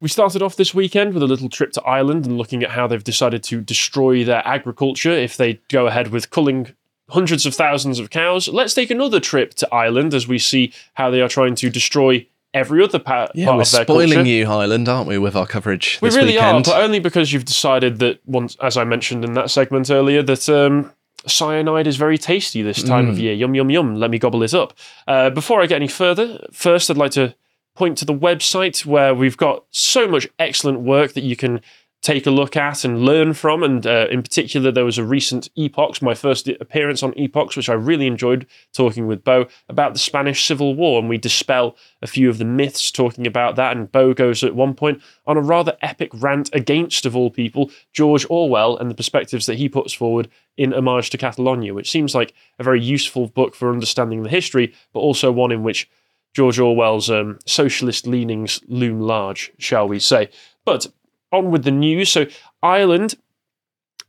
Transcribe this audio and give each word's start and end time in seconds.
We 0.00 0.08
started 0.08 0.42
off 0.42 0.56
this 0.56 0.74
weekend 0.74 1.14
with 1.14 1.22
a 1.22 1.26
little 1.26 1.48
trip 1.48 1.72
to 1.72 1.82
Ireland 1.82 2.26
and 2.26 2.36
looking 2.36 2.62
at 2.62 2.70
how 2.70 2.86
they've 2.86 3.02
decided 3.02 3.42
to 3.44 3.60
destroy 3.62 4.24
their 4.24 4.46
agriculture 4.46 5.12
if 5.12 5.36
they 5.38 5.60
go 5.70 5.86
ahead 5.86 6.08
with 6.08 6.30
culling 6.30 6.74
hundreds 7.08 7.46
of 7.46 7.54
thousands 7.54 7.98
of 7.98 8.10
cows. 8.10 8.46
Let's 8.48 8.74
take 8.74 8.90
another 8.90 9.20
trip 9.20 9.54
to 9.54 9.74
Ireland 9.74 10.12
as 10.12 10.28
we 10.28 10.38
see 10.38 10.72
how 10.94 11.10
they 11.10 11.22
are 11.22 11.28
trying 11.28 11.54
to 11.56 11.70
destroy 11.70 12.26
every 12.52 12.82
other 12.84 12.98
pa- 12.98 13.28
Yeah, 13.34 13.46
part 13.46 13.56
we're 13.56 13.62
of 13.62 13.70
their 13.70 13.82
spoiling 13.84 14.12
culture. 14.12 14.28
you, 14.28 14.46
Highland, 14.46 14.88
aren't 14.88 15.08
we, 15.08 15.16
with 15.18 15.34
our 15.36 15.46
coverage 15.46 15.98
We 16.02 16.10
really 16.10 16.32
weekend? 16.34 16.68
are, 16.68 16.72
but 16.74 16.82
only 16.82 16.98
because 17.00 17.32
you've 17.32 17.44
decided 17.46 17.98
that 18.00 18.20
once, 18.26 18.56
as 18.62 18.76
I 18.76 18.84
mentioned 18.84 19.24
in 19.24 19.32
that 19.34 19.50
segment 19.50 19.88
earlier, 19.90 20.22
that 20.22 20.48
um, 20.48 20.92
cyanide 21.26 21.86
is 21.86 21.96
very 21.96 22.18
tasty 22.18 22.60
this 22.60 22.82
time 22.82 23.06
Mm. 23.06 23.10
of 23.10 23.18
year. 23.18 23.32
Yum 23.34 23.54
yum 23.54 23.70
yum. 23.70 23.94
Let 23.94 24.10
me 24.10 24.18
gobble 24.18 24.42
it 24.42 24.52
up. 24.52 24.74
Uh, 25.08 25.30
before 25.30 25.62
I 25.62 25.66
get 25.66 25.76
any 25.76 25.88
further, 25.88 26.46
first 26.52 26.90
I'd 26.90 26.96
like 26.98 27.12
to 27.12 27.34
point 27.76 27.98
to 27.98 28.04
the 28.04 28.14
website 28.14 28.84
where 28.84 29.14
we've 29.14 29.36
got 29.36 29.64
so 29.70 30.08
much 30.08 30.28
excellent 30.38 30.80
work 30.80 31.12
that 31.12 31.24
you 31.24 31.36
can 31.36 31.60
take 32.06 32.26
a 32.26 32.30
look 32.30 32.56
at 32.56 32.84
and 32.84 33.02
learn 33.02 33.32
from. 33.34 33.64
And 33.64 33.84
uh, 33.84 34.06
in 34.10 34.22
particular, 34.22 34.70
there 34.70 34.84
was 34.84 34.96
a 34.96 35.04
recent 35.04 35.48
Epochs, 35.56 36.00
my 36.00 36.14
first 36.14 36.46
appearance 36.46 37.02
on 37.02 37.18
Epochs, 37.18 37.56
which 37.56 37.68
I 37.68 37.74
really 37.74 38.06
enjoyed 38.06 38.46
talking 38.72 39.08
with 39.08 39.24
Bo 39.24 39.48
about 39.68 39.92
the 39.92 39.98
Spanish 39.98 40.44
Civil 40.44 40.76
War. 40.76 41.00
And 41.00 41.08
we 41.08 41.18
dispel 41.18 41.76
a 42.02 42.06
few 42.06 42.30
of 42.30 42.38
the 42.38 42.44
myths 42.44 42.92
talking 42.92 43.26
about 43.26 43.56
that. 43.56 43.76
And 43.76 43.90
Bo 43.90 44.14
goes 44.14 44.44
at 44.44 44.54
one 44.54 44.74
point 44.74 45.02
on 45.26 45.36
a 45.36 45.42
rather 45.42 45.76
epic 45.82 46.10
rant 46.14 46.48
against, 46.54 47.06
of 47.06 47.16
all 47.16 47.30
people, 47.30 47.72
George 47.92 48.24
Orwell 48.30 48.76
and 48.76 48.88
the 48.88 48.94
perspectives 48.94 49.46
that 49.46 49.58
he 49.58 49.68
puts 49.68 49.92
forward 49.92 50.28
in 50.56 50.72
Homage 50.72 51.10
to 51.10 51.18
Catalonia, 51.18 51.74
which 51.74 51.90
seems 51.90 52.14
like 52.14 52.32
a 52.60 52.64
very 52.64 52.80
useful 52.80 53.26
book 53.26 53.56
for 53.56 53.72
understanding 53.72 54.22
the 54.22 54.30
history, 54.30 54.72
but 54.92 55.00
also 55.00 55.32
one 55.32 55.50
in 55.50 55.64
which 55.64 55.88
George 56.36 56.58
Orwell's 56.58 57.08
um, 57.08 57.38
socialist 57.46 58.06
leanings 58.06 58.60
loom 58.68 59.00
large, 59.00 59.52
shall 59.56 59.88
we 59.88 59.98
say. 59.98 60.28
But 60.66 60.86
on 61.32 61.50
with 61.50 61.64
the 61.64 61.70
news. 61.70 62.10
So, 62.10 62.26
Ireland, 62.62 63.14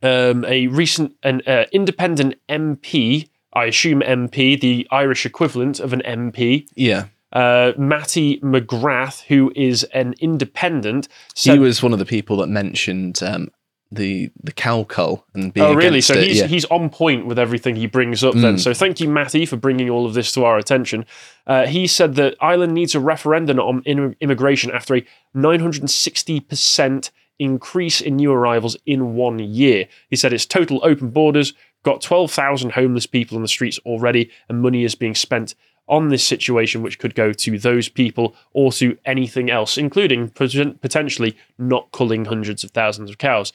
um, 0.02 0.44
a 0.44 0.66
recent 0.66 1.16
an 1.22 1.40
uh, 1.46 1.64
independent 1.72 2.34
MP, 2.46 3.30
I 3.54 3.64
assume 3.64 4.00
MP, 4.02 4.60
the 4.60 4.86
Irish 4.90 5.24
equivalent 5.24 5.80
of 5.80 5.94
an 5.94 6.02
MP, 6.04 6.68
yeah, 6.74 7.06
uh, 7.32 7.72
Matty 7.78 8.40
McGrath, 8.40 9.22
who 9.22 9.50
is 9.56 9.84
an 9.84 10.14
independent, 10.20 11.08
he 11.34 11.58
was 11.58 11.82
one 11.82 11.94
of 11.94 11.98
the 11.98 12.04
people 12.04 12.36
that 12.36 12.48
mentioned 12.48 13.22
um, 13.22 13.48
the 13.90 14.30
the 14.42 14.52
cow 14.52 14.84
cull 14.84 15.24
and 15.34 15.52
being 15.52 15.66
Oh, 15.66 15.72
really? 15.74 16.00
So 16.02 16.12
it, 16.14 16.26
he's 16.28 16.38
yeah. 16.40 16.46
he's 16.46 16.64
on 16.66 16.90
point 16.90 17.24
with 17.26 17.38
everything 17.38 17.76
he 17.76 17.86
brings 17.86 18.22
up. 18.22 18.34
Then, 18.34 18.56
Mm. 18.56 18.60
so 18.60 18.74
thank 18.74 19.00
you, 19.00 19.08
Matty, 19.08 19.46
for 19.46 19.56
bringing 19.56 19.88
all 19.88 20.04
of 20.04 20.12
this 20.14 20.30
to 20.32 20.44
our 20.44 20.58
attention. 20.58 21.06
Uh, 21.46 21.66
he 21.66 21.86
said 21.86 22.14
that 22.16 22.34
Ireland 22.40 22.74
needs 22.74 22.94
a 22.94 23.00
referendum 23.00 23.58
on 23.58 23.82
in- 23.86 24.14
immigration 24.20 24.70
after 24.70 24.96
a 24.96 25.04
960 25.34 26.40
percent 26.40 27.10
increase 27.38 28.00
in 28.00 28.16
new 28.16 28.32
arrivals 28.32 28.76
in 28.84 29.14
one 29.14 29.38
year. 29.38 29.86
He 30.10 30.16
said 30.16 30.32
its 30.32 30.44
total 30.46 30.80
open 30.82 31.10
borders 31.10 31.54
got 31.84 32.02
12,000 32.02 32.72
homeless 32.72 33.06
people 33.06 33.36
on 33.36 33.42
the 33.42 33.48
streets 33.48 33.78
already, 33.86 34.30
and 34.48 34.60
money 34.60 34.82
is 34.84 34.96
being 34.96 35.14
spent 35.14 35.54
on 35.88 36.08
this 36.08 36.24
situation, 36.24 36.82
which 36.82 36.98
could 36.98 37.14
go 37.14 37.32
to 37.32 37.58
those 37.58 37.88
people 37.88 38.34
or 38.52 38.72
to 38.72 38.96
anything 39.04 39.50
else, 39.50 39.78
including 39.78 40.28
potentially 40.28 41.36
not 41.58 41.90
culling 41.92 42.26
hundreds 42.26 42.64
of 42.64 42.70
thousands 42.70 43.10
of 43.10 43.18
cows. 43.18 43.52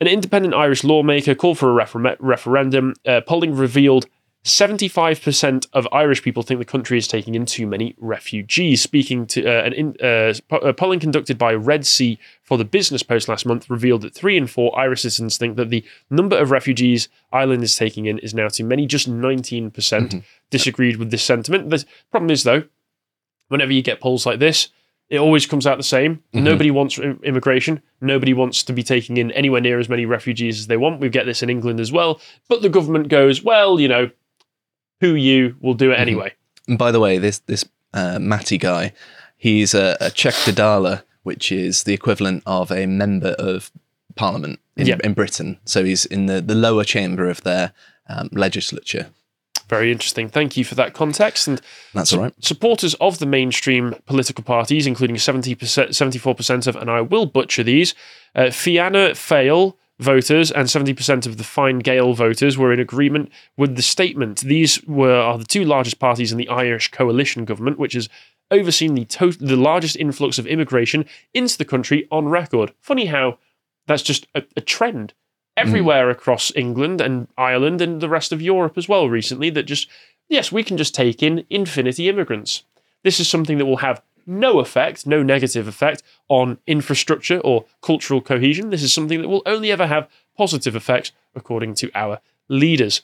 An 0.00 0.06
independent 0.06 0.54
Irish 0.54 0.84
lawmaker 0.84 1.34
called 1.34 1.58
for 1.58 1.70
a 1.70 1.72
refer- 1.72 2.16
referendum. 2.18 2.94
Uh, 3.06 3.20
polling 3.20 3.54
revealed 3.54 4.06
75% 4.48 5.66
of 5.72 5.86
Irish 5.92 6.22
people 6.22 6.42
think 6.42 6.58
the 6.58 6.64
country 6.64 6.98
is 6.98 7.06
taking 7.06 7.34
in 7.34 7.46
too 7.46 7.66
many 7.66 7.94
refugees. 7.98 8.82
Speaking 8.82 9.26
to 9.26 9.46
uh, 9.46 9.64
an 9.64 9.72
in, 9.72 9.96
uh, 10.02 10.34
po- 10.48 10.72
polling 10.72 11.00
conducted 11.00 11.38
by 11.38 11.52
Red 11.54 11.86
Sea 11.86 12.18
for 12.42 12.56
the 12.58 12.64
Business 12.64 13.02
Post 13.02 13.28
last 13.28 13.46
month 13.46 13.68
revealed 13.68 14.02
that 14.02 14.14
three 14.14 14.36
in 14.36 14.46
four 14.46 14.76
Irish 14.78 15.02
citizens 15.02 15.36
think 15.36 15.56
that 15.56 15.70
the 15.70 15.84
number 16.10 16.36
of 16.36 16.50
refugees 16.50 17.08
Ireland 17.32 17.62
is 17.62 17.76
taking 17.76 18.06
in 18.06 18.18
is 18.18 18.34
now 18.34 18.48
too 18.48 18.64
many. 18.64 18.86
Just 18.86 19.08
19% 19.08 20.22
disagreed 20.50 20.96
with 20.96 21.10
this 21.10 21.22
sentiment. 21.22 21.70
The 21.70 21.84
problem 22.10 22.30
is, 22.30 22.42
though, 22.42 22.64
whenever 23.48 23.72
you 23.72 23.82
get 23.82 24.00
polls 24.00 24.26
like 24.26 24.38
this, 24.38 24.68
it 25.10 25.18
always 25.18 25.46
comes 25.46 25.66
out 25.66 25.78
the 25.78 25.84
same. 25.84 26.22
Nobody 26.34 26.70
wants 26.70 26.98
immigration. 26.98 27.82
Nobody 28.00 28.34
wants 28.34 28.62
to 28.64 28.72
be 28.72 28.82
taking 28.82 29.16
in 29.16 29.30
anywhere 29.32 29.60
near 29.60 29.78
as 29.78 29.88
many 29.88 30.04
refugees 30.04 30.58
as 30.58 30.66
they 30.66 30.76
want. 30.76 31.00
We 31.00 31.08
get 31.08 31.24
this 31.24 31.42
in 31.42 31.48
England 31.48 31.80
as 31.80 31.90
well. 31.90 32.20
But 32.48 32.60
the 32.60 32.68
government 32.68 33.08
goes, 33.08 33.42
well, 33.42 33.80
you 33.80 33.88
know, 33.88 34.10
who 35.00 35.14
you 35.14 35.56
will 35.60 35.74
do 35.74 35.90
it 35.92 35.98
anyway. 35.98 36.32
And 36.66 36.78
by 36.78 36.90
the 36.92 37.00
way, 37.00 37.18
this 37.18 37.38
this 37.40 37.64
uh, 37.94 38.18
Matty 38.20 38.58
guy, 38.58 38.92
he's 39.36 39.74
a, 39.74 39.96
a 40.00 40.10
Teachta 40.10 40.52
Dála, 40.52 41.02
which 41.22 41.50
is 41.52 41.84
the 41.84 41.94
equivalent 41.94 42.42
of 42.46 42.70
a 42.70 42.86
member 42.86 43.34
of 43.38 43.70
Parliament 44.16 44.60
in, 44.76 44.86
Yeah. 44.86 44.98
in 45.04 45.14
Britain. 45.14 45.58
So 45.64 45.84
he's 45.84 46.04
in 46.04 46.26
the, 46.26 46.40
the 46.40 46.54
lower 46.54 46.84
chamber 46.84 47.28
of 47.30 47.42
their 47.44 47.72
um, 48.08 48.28
legislature. 48.32 49.06
Very 49.68 49.92
interesting. 49.92 50.28
Thank 50.30 50.56
you 50.56 50.64
for 50.64 50.74
that 50.76 50.94
context. 50.94 51.46
And 51.46 51.60
That's 51.94 52.12
all 52.14 52.20
right. 52.22 52.32
supporters 52.40 52.94
of 52.94 53.18
the 53.18 53.26
mainstream 53.26 53.94
political 54.06 54.42
parties, 54.42 54.86
including 54.86 55.16
70%, 55.16 55.56
74% 55.58 56.66
of, 56.66 56.74
and 56.76 56.90
I 56.90 57.02
will 57.02 57.26
butcher 57.26 57.62
these, 57.62 57.94
uh, 58.34 58.50
Fianna 58.50 59.10
Fáil 59.10 59.74
voters 59.98 60.50
and 60.50 60.68
70% 60.68 61.26
of 61.26 61.38
the 61.38 61.44
Fine 61.44 61.80
Gael 61.80 62.14
voters 62.14 62.56
were 62.56 62.72
in 62.72 62.80
agreement 62.80 63.30
with 63.56 63.76
the 63.76 63.82
statement. 63.82 64.40
These 64.40 64.82
were 64.84 65.16
are 65.16 65.38
the 65.38 65.44
two 65.44 65.64
largest 65.64 65.98
parties 65.98 66.30
in 66.30 66.38
the 66.38 66.48
Irish 66.48 66.90
coalition 66.90 67.44
government, 67.44 67.78
which 67.78 67.94
has 67.94 68.08
overseen 68.50 68.94
the, 68.94 69.04
to- 69.04 69.32
the 69.32 69.56
largest 69.56 69.96
influx 69.96 70.38
of 70.38 70.46
immigration 70.46 71.04
into 71.34 71.58
the 71.58 71.64
country 71.64 72.06
on 72.10 72.28
record. 72.28 72.72
Funny 72.80 73.06
how 73.06 73.38
that's 73.86 74.02
just 74.02 74.26
a, 74.34 74.42
a 74.56 74.60
trend 74.60 75.14
everywhere 75.56 76.06
mm. 76.06 76.12
across 76.12 76.52
England 76.54 77.00
and 77.00 77.28
Ireland 77.36 77.80
and 77.82 78.00
the 78.00 78.08
rest 78.08 78.32
of 78.32 78.40
Europe 78.40 78.78
as 78.78 78.88
well 78.88 79.08
recently 79.08 79.50
that 79.50 79.64
just, 79.64 79.88
yes, 80.28 80.52
we 80.52 80.62
can 80.62 80.76
just 80.76 80.94
take 80.94 81.22
in 81.22 81.44
infinity 81.50 82.08
immigrants. 82.08 82.62
This 83.02 83.20
is 83.20 83.28
something 83.28 83.58
that 83.58 83.66
will 83.66 83.78
have 83.78 84.02
no 84.28 84.60
effect, 84.60 85.06
no 85.06 85.22
negative 85.22 85.66
effect 85.66 86.02
on 86.28 86.58
infrastructure 86.66 87.40
or 87.40 87.64
cultural 87.82 88.20
cohesion. 88.20 88.70
This 88.70 88.82
is 88.82 88.92
something 88.92 89.22
that 89.22 89.28
will 89.28 89.42
only 89.46 89.72
ever 89.72 89.86
have 89.86 90.08
positive 90.36 90.76
effects, 90.76 91.12
according 91.34 91.74
to 91.76 91.90
our 91.94 92.20
leaders. 92.48 93.02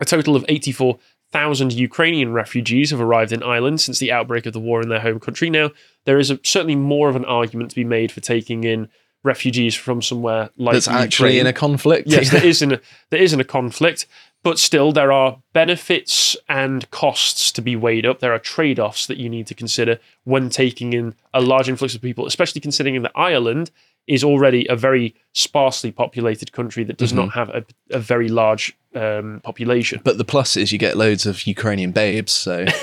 A 0.00 0.04
total 0.04 0.34
of 0.34 0.44
84,000 0.48 1.72
Ukrainian 1.72 2.32
refugees 2.32 2.90
have 2.90 3.00
arrived 3.00 3.32
in 3.32 3.42
Ireland 3.42 3.80
since 3.80 3.98
the 3.98 4.10
outbreak 4.10 4.46
of 4.46 4.52
the 4.52 4.60
war 4.60 4.80
in 4.80 4.88
their 4.88 5.00
home 5.00 5.20
country. 5.20 5.50
Now, 5.50 5.70
there 6.04 6.18
is 6.18 6.30
a, 6.30 6.40
certainly 6.42 6.76
more 6.76 7.08
of 7.08 7.16
an 7.16 7.24
argument 7.24 7.70
to 7.70 7.76
be 7.76 7.84
made 7.84 8.10
for 8.10 8.20
taking 8.20 8.64
in 8.64 8.88
refugees 9.24 9.74
from 9.74 10.00
somewhere 10.00 10.50
like 10.56 10.74
That's 10.74 10.88
actually 10.88 11.34
Ukraine. 11.34 11.40
in 11.40 11.46
a 11.48 11.52
conflict. 11.52 12.08
Yes, 12.08 12.30
there 12.30 12.44
is 12.52 12.62
in 12.62 12.72
a, 12.72 12.80
there 13.10 13.20
isn't 13.20 13.40
a 13.40 13.44
conflict, 13.44 14.06
but 14.42 14.58
still 14.58 14.92
there 14.92 15.12
are 15.12 15.38
benefits 15.52 16.36
and 16.48 16.90
costs 16.90 17.50
to 17.52 17.62
be 17.62 17.76
weighed 17.76 18.06
up. 18.06 18.20
There 18.20 18.32
are 18.32 18.38
trade-offs 18.38 19.06
that 19.06 19.18
you 19.18 19.28
need 19.28 19.46
to 19.48 19.54
consider 19.54 19.98
when 20.24 20.48
taking 20.48 20.92
in 20.92 21.14
a 21.34 21.40
large 21.40 21.68
influx 21.68 21.94
of 21.94 22.02
people, 22.02 22.26
especially 22.26 22.60
considering 22.60 23.02
that 23.02 23.12
Ireland 23.14 23.70
is 24.06 24.24
already 24.24 24.66
a 24.68 24.76
very 24.76 25.14
sparsely 25.34 25.92
populated 25.92 26.52
country 26.52 26.82
that 26.84 26.96
does 26.96 27.12
not 27.12 27.30
have 27.32 27.50
a, 27.50 27.64
a 27.90 27.98
very 27.98 28.28
large 28.28 28.74
um, 28.94 29.40
population. 29.44 30.00
But 30.02 30.16
the 30.16 30.24
plus 30.24 30.56
is 30.56 30.72
you 30.72 30.78
get 30.78 30.96
loads 30.96 31.26
of 31.26 31.46
Ukrainian 31.46 31.92
babes. 31.92 32.32
So 32.32 32.64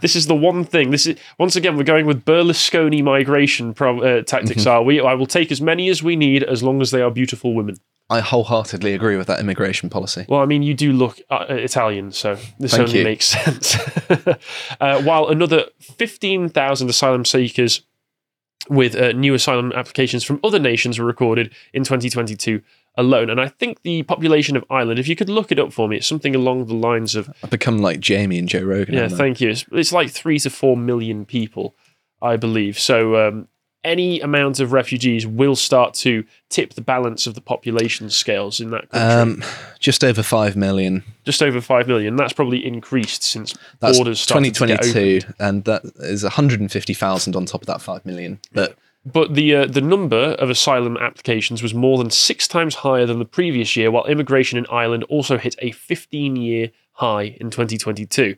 This 0.00 0.14
is 0.16 0.26
the 0.26 0.34
one 0.34 0.64
thing. 0.64 0.90
This 0.90 1.06
is 1.06 1.18
once 1.38 1.56
again 1.56 1.76
we're 1.76 1.84
going 1.84 2.06
with 2.06 2.24
Berlusconi 2.24 3.02
migration 3.02 3.74
pro, 3.74 4.00
uh, 4.00 4.22
tactics. 4.22 4.66
Are 4.66 4.82
we? 4.82 5.00
I 5.00 5.14
will 5.14 5.26
take 5.26 5.50
as 5.50 5.60
many 5.60 5.88
as 5.88 6.02
we 6.02 6.16
need 6.16 6.42
as 6.42 6.62
long 6.62 6.80
as 6.80 6.90
they 6.90 7.02
are 7.02 7.10
beautiful 7.10 7.54
women. 7.54 7.76
I 8.10 8.20
wholeheartedly 8.20 8.92
agree 8.92 9.16
with 9.16 9.26
that 9.28 9.40
immigration 9.40 9.88
policy. 9.88 10.26
Well, 10.28 10.40
I 10.40 10.46
mean, 10.46 10.62
you 10.62 10.74
do 10.74 10.92
look 10.92 11.20
uh, 11.30 11.46
Italian, 11.48 12.12
so 12.12 12.36
this 12.58 12.72
Thank 12.72 12.88
only 12.88 12.98
you. 12.98 13.04
makes 13.04 13.24
sense. 13.44 13.76
uh, 14.80 15.02
while 15.02 15.28
another 15.28 15.64
15,000 15.80 16.90
asylum 16.90 17.24
seekers 17.24 17.82
with 18.68 18.94
uh, 18.94 19.12
new 19.12 19.34
asylum 19.34 19.72
applications 19.72 20.24
from 20.24 20.40
other 20.44 20.58
nations 20.58 20.98
were 20.98 21.04
recorded 21.04 21.52
in 21.72 21.84
2022 21.84 22.62
alone. 22.96 23.28
And 23.30 23.40
I 23.40 23.48
think 23.48 23.82
the 23.82 24.02
population 24.04 24.56
of 24.56 24.64
Ireland, 24.70 24.98
if 24.98 25.08
you 25.08 25.16
could 25.16 25.28
look 25.28 25.50
it 25.50 25.58
up 25.58 25.72
for 25.72 25.88
me, 25.88 25.96
it's 25.96 26.06
something 26.06 26.34
along 26.34 26.66
the 26.66 26.74
lines 26.74 27.14
of, 27.14 27.28
I've 27.42 27.50
become 27.50 27.78
like 27.78 28.00
Jamie 28.00 28.38
and 28.38 28.48
Joe 28.48 28.62
Rogan. 28.62 28.94
yeah, 28.94 29.08
thank 29.08 29.40
you. 29.40 29.50
It's, 29.50 29.64
it's 29.72 29.92
like 29.92 30.10
three 30.10 30.38
to 30.40 30.50
four 30.50 30.76
million 30.76 31.24
people, 31.26 31.74
I 32.22 32.36
believe. 32.36 32.78
So 32.78 33.16
um, 33.28 33.48
any 33.84 34.20
amount 34.20 34.60
of 34.60 34.72
refugees 34.72 35.26
will 35.26 35.56
start 35.56 35.94
to 35.94 36.24
tip 36.48 36.74
the 36.74 36.80
balance 36.80 37.26
of 37.26 37.34
the 37.34 37.40
population 37.40 38.10
scales 38.10 38.60
in 38.60 38.70
that 38.70 38.88
country. 38.90 39.42
Um, 39.42 39.44
just 39.78 40.02
over 40.02 40.22
five 40.22 40.56
million. 40.56 41.04
just 41.24 41.42
over 41.42 41.60
5 41.60 41.86
million. 41.88 42.16
That's 42.16 42.32
probably 42.32 42.64
increased 42.64 43.22
since 43.22 43.54
That's 43.80 43.96
borders 43.98 44.20
started 44.20 44.54
to 44.54 44.66
get 44.66 44.82
2022, 44.82 45.26
opened. 45.26 45.34
and 45.40 45.64
that 45.64 45.84
is 46.00 46.22
150,000 46.22 47.36
on 47.36 47.46
top 47.46 47.60
of 47.62 47.66
that 47.66 47.80
five 47.80 48.04
million. 48.06 48.40
But 48.52 48.76
But 49.04 49.34
the 49.34 49.54
uh, 49.54 49.66
the 49.66 49.80
number 49.80 50.34
of 50.38 50.48
asylum 50.50 50.96
applications 50.96 51.62
was 51.62 51.74
more 51.74 51.98
than 51.98 52.10
six 52.10 52.48
times 52.48 52.76
higher 52.76 53.04
than 53.06 53.18
the 53.18 53.24
previous 53.24 53.76
year, 53.76 53.90
while 53.90 54.04
immigration 54.06 54.58
in 54.58 54.66
Ireland 54.70 55.04
also 55.04 55.36
hit 55.38 55.54
a 55.60 55.72
15 55.72 56.36
year 56.36 56.70
high 56.92 57.36
in 57.40 57.50
2022. 57.50 58.36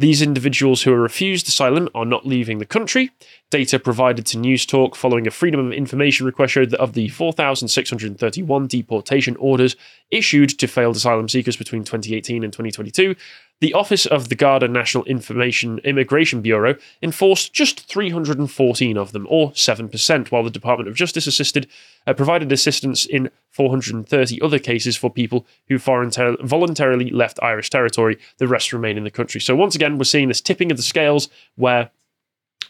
These 0.00 0.22
individuals 0.22 0.82
who 0.82 0.92
are 0.92 1.00
refused 1.00 1.48
asylum 1.48 1.88
are 1.92 2.04
not 2.04 2.24
leaving 2.24 2.58
the 2.58 2.66
country. 2.66 3.10
Data 3.50 3.80
provided 3.80 4.26
to 4.26 4.36
Newstalk 4.36 4.94
following 4.94 5.26
a 5.26 5.32
Freedom 5.32 5.66
of 5.66 5.72
Information 5.72 6.24
request 6.24 6.52
showed 6.52 6.70
that 6.70 6.78
of 6.78 6.92
the 6.92 7.08
4,631 7.08 8.68
deportation 8.68 9.34
orders 9.36 9.74
issued 10.12 10.50
to 10.60 10.68
failed 10.68 10.94
asylum 10.94 11.28
seekers 11.28 11.56
between 11.56 11.82
2018 11.82 12.44
and 12.44 12.52
2022, 12.52 13.16
the 13.60 13.74
Office 13.74 14.06
of 14.06 14.28
the 14.28 14.34
Garda 14.34 14.68
National 14.68 15.04
Information 15.04 15.78
Immigration 15.80 16.42
Bureau 16.42 16.76
enforced 17.02 17.52
just 17.52 17.80
314 17.88 18.96
of 18.96 19.12
them, 19.12 19.26
or 19.28 19.50
7%, 19.52 20.30
while 20.30 20.44
the 20.44 20.50
Department 20.50 20.88
of 20.88 20.94
Justice 20.94 21.26
assisted 21.26 21.66
uh, 22.06 22.14
provided 22.14 22.52
assistance 22.52 23.04
in 23.04 23.30
430 23.50 24.40
other 24.40 24.58
cases 24.58 24.96
for 24.96 25.10
people 25.10 25.44
who 25.68 25.76
voluntar- 25.76 26.40
voluntarily 26.42 27.10
left 27.10 27.38
Irish 27.42 27.70
territory. 27.70 28.18
The 28.38 28.48
rest 28.48 28.72
remain 28.72 28.96
in 28.96 29.04
the 29.04 29.10
country. 29.10 29.40
So 29.40 29.56
once 29.56 29.74
again, 29.74 29.98
we're 29.98 30.04
seeing 30.04 30.28
this 30.28 30.40
tipping 30.40 30.70
of 30.70 30.76
the 30.76 30.82
scales 30.82 31.28
where 31.56 31.90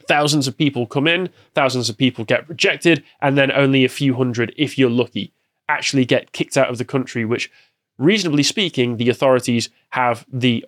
thousands 0.06 0.48
of 0.48 0.56
people 0.56 0.86
come 0.86 1.06
in, 1.06 1.28
thousands 1.54 1.90
of 1.90 1.98
people 1.98 2.24
get 2.24 2.48
rejected, 2.48 3.04
and 3.20 3.36
then 3.36 3.52
only 3.52 3.84
a 3.84 3.90
few 3.90 4.14
hundred, 4.14 4.54
if 4.56 4.78
you're 4.78 4.88
lucky, 4.88 5.32
actually 5.68 6.06
get 6.06 6.32
kicked 6.32 6.56
out 6.56 6.70
of 6.70 6.78
the 6.78 6.84
country, 6.84 7.26
which 7.26 7.50
reasonably 7.98 8.42
speaking, 8.42 8.96
the 8.96 9.10
authorities 9.10 9.68
have 9.90 10.24
the 10.32 10.64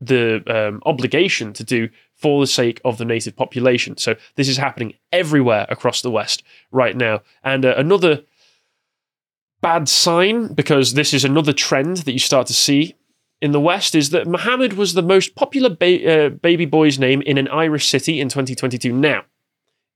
the 0.00 0.42
um, 0.46 0.82
obligation 0.86 1.52
to 1.54 1.64
do 1.64 1.88
for 2.14 2.40
the 2.40 2.46
sake 2.46 2.80
of 2.84 2.98
the 2.98 3.04
native 3.04 3.36
population. 3.36 3.96
So 3.96 4.16
this 4.36 4.48
is 4.48 4.56
happening 4.56 4.94
everywhere 5.12 5.66
across 5.68 6.02
the 6.02 6.10
West 6.10 6.42
right 6.70 6.96
now. 6.96 7.22
And 7.42 7.64
uh, 7.64 7.74
another 7.76 8.22
bad 9.60 9.88
sign, 9.88 10.52
because 10.52 10.94
this 10.94 11.14
is 11.14 11.24
another 11.24 11.52
trend 11.52 11.98
that 11.98 12.12
you 12.12 12.18
start 12.18 12.46
to 12.48 12.52
see 12.54 12.94
in 13.40 13.52
the 13.52 13.60
West, 13.60 13.94
is 13.94 14.10
that 14.10 14.26
Mohammed 14.26 14.74
was 14.74 14.92
the 14.94 15.02
most 15.02 15.34
popular 15.34 15.70
ba- 15.70 16.26
uh, 16.26 16.28
baby 16.30 16.66
boy's 16.66 16.98
name 16.98 17.22
in 17.22 17.38
an 17.38 17.48
Irish 17.48 17.88
city 17.88 18.20
in 18.20 18.28
2022. 18.28 18.92
Now, 18.92 19.24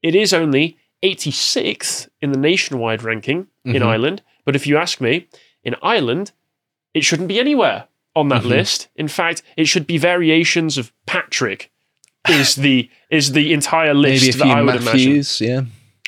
it 0.02 0.14
is 0.14 0.32
only 0.32 0.78
86th 1.02 2.08
in 2.20 2.32
the 2.32 2.38
nationwide 2.38 3.02
ranking 3.02 3.46
in 3.64 3.82
Mhm. 3.82 3.86
Ireland. 3.86 4.22
But 4.44 4.56
if 4.56 4.66
you 4.66 4.76
ask 4.76 5.00
me, 5.00 5.28
in 5.62 5.76
Ireland, 5.82 6.32
it 6.94 7.04
shouldn't 7.04 7.28
be 7.28 7.38
anywhere 7.38 7.86
on 8.18 8.28
that 8.28 8.42
Mhm. 8.42 8.46
list. 8.48 8.88
In 8.96 9.08
fact, 9.08 9.42
it 9.56 9.66
should 9.66 9.86
be 9.86 9.96
variations 9.98 10.76
of 10.78 10.92
Patrick. 11.06 11.70
Is 12.28 12.56
the 12.56 12.90
is 13.10 13.32
the 13.32 13.52
entire 13.52 13.94
list 13.94 14.22
Maybe 14.24 14.34
a 14.34 14.38
that 14.38 14.44
few 14.44 14.52
I 14.52 14.62
would 14.62 14.74
imagine? 14.76 14.84
Matthews. 14.84 15.40
Yeah. 15.40 15.60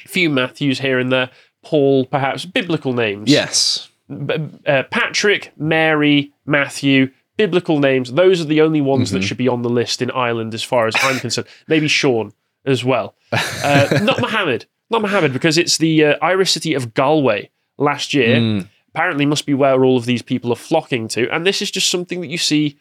few 0.06 0.28
Matthews 0.30 0.80
here 0.80 0.98
and 0.98 1.10
there. 1.12 1.30
Paul, 1.62 2.04
perhaps 2.06 2.44
biblical 2.44 2.92
names. 2.92 3.30
Yes. 3.30 3.88
Uh, 4.10 4.82
Patrick, 4.90 5.52
Mary, 5.56 6.32
Matthew, 6.46 7.10
biblical 7.36 7.78
names. 7.78 8.12
Those 8.12 8.40
are 8.40 8.44
the 8.44 8.60
only 8.60 8.80
ones 8.80 9.10
that 9.12 9.20
Mhm. 9.22 9.26
should 9.26 9.36
be 9.36 9.46
on 9.46 9.62
the 9.62 9.68
list 9.68 10.02
in 10.02 10.10
Ireland, 10.10 10.52
as 10.54 10.62
far 10.64 10.86
as 10.88 10.94
I'm 11.02 11.20
concerned. 11.20 11.46
Maybe 11.68 11.86
Sean 11.86 12.32
as 12.66 12.84
well. 12.84 13.14
Uh, 13.62 14.00
not 14.02 14.20
Mohammed. 14.20 14.66
Not 14.90 15.02
Mohammed, 15.02 15.32
because 15.32 15.56
it's 15.58 15.78
the 15.78 16.04
uh, 16.04 16.16
Irish 16.22 16.50
city 16.50 16.74
of 16.74 16.92
Galway 16.94 17.50
last 17.78 18.12
year. 18.14 18.36
Mm. 18.38 18.66
Apparently, 18.94 19.24
must 19.26 19.46
be 19.46 19.54
where 19.54 19.84
all 19.84 19.96
of 19.96 20.04
these 20.06 20.22
people 20.22 20.52
are 20.52 20.56
flocking 20.56 21.08
to. 21.08 21.28
And 21.32 21.46
this 21.46 21.62
is 21.62 21.70
just 21.70 21.90
something 21.90 22.20
that 22.20 22.26
you 22.28 22.38
see 22.38 22.76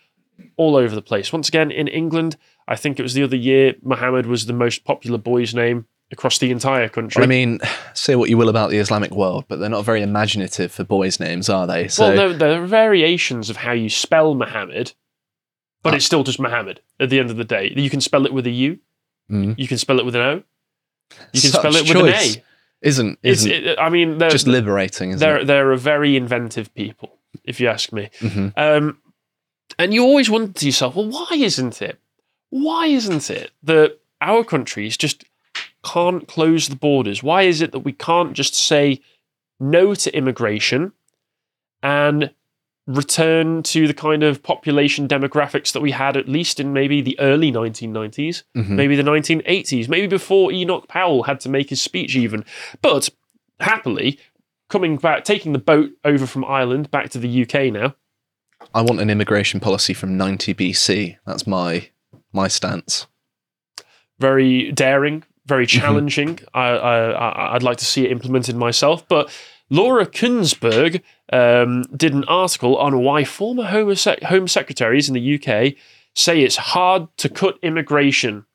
all 0.58 0.76
over 0.76 0.96
the 0.96 1.02
place. 1.02 1.32
Once 1.32 1.48
again, 1.48 1.70
in 1.72 1.88
England, 1.88 2.36
I 2.68 2.76
think 2.76 3.00
it 3.00 3.04
was 3.04 3.14
the 3.14 3.24
other 3.24 3.36
year, 3.36 3.76
Mohammed 3.84 4.26
was 4.26 4.46
the 4.46 4.54
most 4.54 4.84
popular 4.86 5.18
boy's 5.18 5.54
name 5.54 5.86
across 6.12 6.40
the 6.40 6.50
entire 6.50 6.90
country. 6.90 7.20
Well, 7.20 7.28
I 7.28 7.30
mean, 7.30 7.60
say 7.94 8.16
what 8.16 8.30
you 8.30 8.38
will 8.38 8.50
about 8.50 8.70
the 8.72 8.78
Islamic 8.78 9.12
world, 9.12 9.46
but 9.48 9.60
they're 9.60 9.70
not 9.70 9.86
very 9.86 10.02
imaginative 10.02 10.72
for 10.72 10.84
boys' 10.84 11.20
names, 11.20 11.50
are 11.50 11.68
they? 11.68 11.88
So 11.88 12.08
well, 12.08 12.16
there, 12.16 12.34
there 12.34 12.64
are 12.64 12.68
variations 12.68 13.50
of 13.50 13.58
how 13.58 13.74
you 13.74 13.90
spell 13.90 14.34
Mohammed, 14.34 14.94
but 15.84 15.94
it's 15.94 16.06
still 16.06 16.24
just 16.24 16.40
Mohammed 16.40 16.82
at 17.00 17.10
the 17.10 17.20
end 17.20 17.30
of 17.30 17.38
the 17.38 17.44
day. 17.46 17.72
You 17.76 17.90
can 17.90 18.02
spell 18.02 18.26
it 18.26 18.34
with 18.34 18.48
a 18.48 18.52
U, 18.52 18.80
Mm. 19.32 19.60
you 19.60 19.68
can 19.68 19.78
spell 19.78 20.00
it 20.00 20.06
with 20.06 20.16
an 20.16 20.22
O, 20.22 20.34
you 21.34 21.42
can 21.42 21.52
Such 21.52 21.62
spell 21.62 21.76
it 21.76 21.84
with 21.84 21.92
choice 21.92 22.36
an 22.38 22.42
A. 22.42 22.44
isn't 22.82 23.20
isn't 23.24 23.52
it, 23.52 23.80
I 23.80 23.90
mean, 23.90 24.18
they're, 24.18 24.30
just 24.30 24.48
liberating, 24.48 25.10
isn't 25.12 25.20
they're, 25.20 25.40
it? 25.40 25.46
they're 25.46 25.72
a 25.72 25.78
very 25.78 26.16
inventive 26.16 26.74
people, 26.74 27.18
if 27.44 27.60
you 27.60 27.68
ask 27.68 27.92
me. 27.92 28.10
Mhm. 28.20 28.54
Um, 28.58 28.98
and 29.78 29.94
you 29.94 30.04
always 30.04 30.30
wonder 30.30 30.52
to 30.54 30.66
yourself, 30.66 30.96
well, 30.96 31.10
why 31.10 31.28
isn't 31.34 31.82
it? 31.82 32.00
Why 32.50 32.88
isn't 32.88 33.30
it 33.30 33.52
that 33.64 34.00
our 34.22 34.44
countries 34.44 34.98
just 34.98 35.24
can't 35.84 36.28
close 36.28 36.68
the 36.68 36.76
borders? 36.76 37.22
Why 37.22 37.44
is 37.44 37.62
it 37.62 37.72
that 37.72 37.80
we 37.80 37.94
can't 37.94 38.34
just 38.34 38.56
say 38.56 39.02
no 39.60 39.94
to 39.94 40.16
immigration 40.16 40.94
and 41.84 42.32
return 42.92 43.62
to 43.62 43.88
the 43.88 43.94
kind 43.94 44.24
of 44.24 44.42
population 44.42 45.08
demographics 45.08 45.72
that 45.74 45.82
we 45.82 45.92
had 45.92 46.18
at 46.18 46.28
least 46.28 46.60
in 46.60 46.74
maybe 46.74 47.02
the 47.02 47.20
early 47.20 47.52
1990s, 47.52 48.44
Mhm. 48.58 48.70
maybe 48.70 48.96
the 48.96 49.04
1980s, 49.04 49.88
maybe 49.88 50.08
before 50.08 50.52
Enoch 50.52 50.88
Powell 50.88 51.24
had 51.24 51.40
to 51.42 51.50
make 51.50 51.70
his 51.70 51.82
speech 51.82 52.16
even. 52.16 52.44
But 52.82 53.10
happily, 53.60 54.18
coming 54.70 54.98
back, 54.98 55.24
taking 55.24 55.54
the 55.54 55.60
boat 55.60 55.92
over 56.04 56.26
from 56.26 56.44
Ireland 56.46 56.90
back 56.90 57.10
to 57.12 57.20
the 57.20 57.30
UK 57.30 57.70
now, 57.70 57.96
I 58.74 58.82
want 58.82 59.00
an 59.02 59.10
immigration 59.12 59.60
policy 59.60 59.94
from 59.94 60.18
90 60.18 60.54
BC. 60.54 61.18
That's 61.28 61.46
my 61.46 61.90
my 62.34 62.48
stance. 62.48 63.06
very 64.20 64.72
daring, 64.72 65.24
very 65.46 65.66
Mm-hmm. 65.66 65.80
challenging. 65.80 66.40
I, 66.54 66.68
I, 66.70 67.10
I- 67.12 67.56
I'd 67.56 67.64
like 67.64 67.78
to 67.78 67.86
see 67.86 68.06
it 68.06 68.12
implemented 68.12 68.56
myself. 68.56 69.08
But 69.08 69.30
Laura 69.70 70.06
Kuenssberg 70.06 71.02
um, 71.32 71.84
did 71.96 72.14
an 72.14 72.24
article 72.26 72.76
on 72.78 73.02
why 73.04 73.24
former 73.24 73.66
Home, 73.66 73.94
Sec- 73.96 74.24
Home 74.24 74.48
Secretaries 74.48 75.08
in 75.10 75.14
the 75.16 75.36
UK 75.36 75.76
say 76.16 76.42
it's 76.42 76.56
hard 76.58 77.08
to 77.18 77.30
cut 77.30 77.58
immigration. 77.62 78.46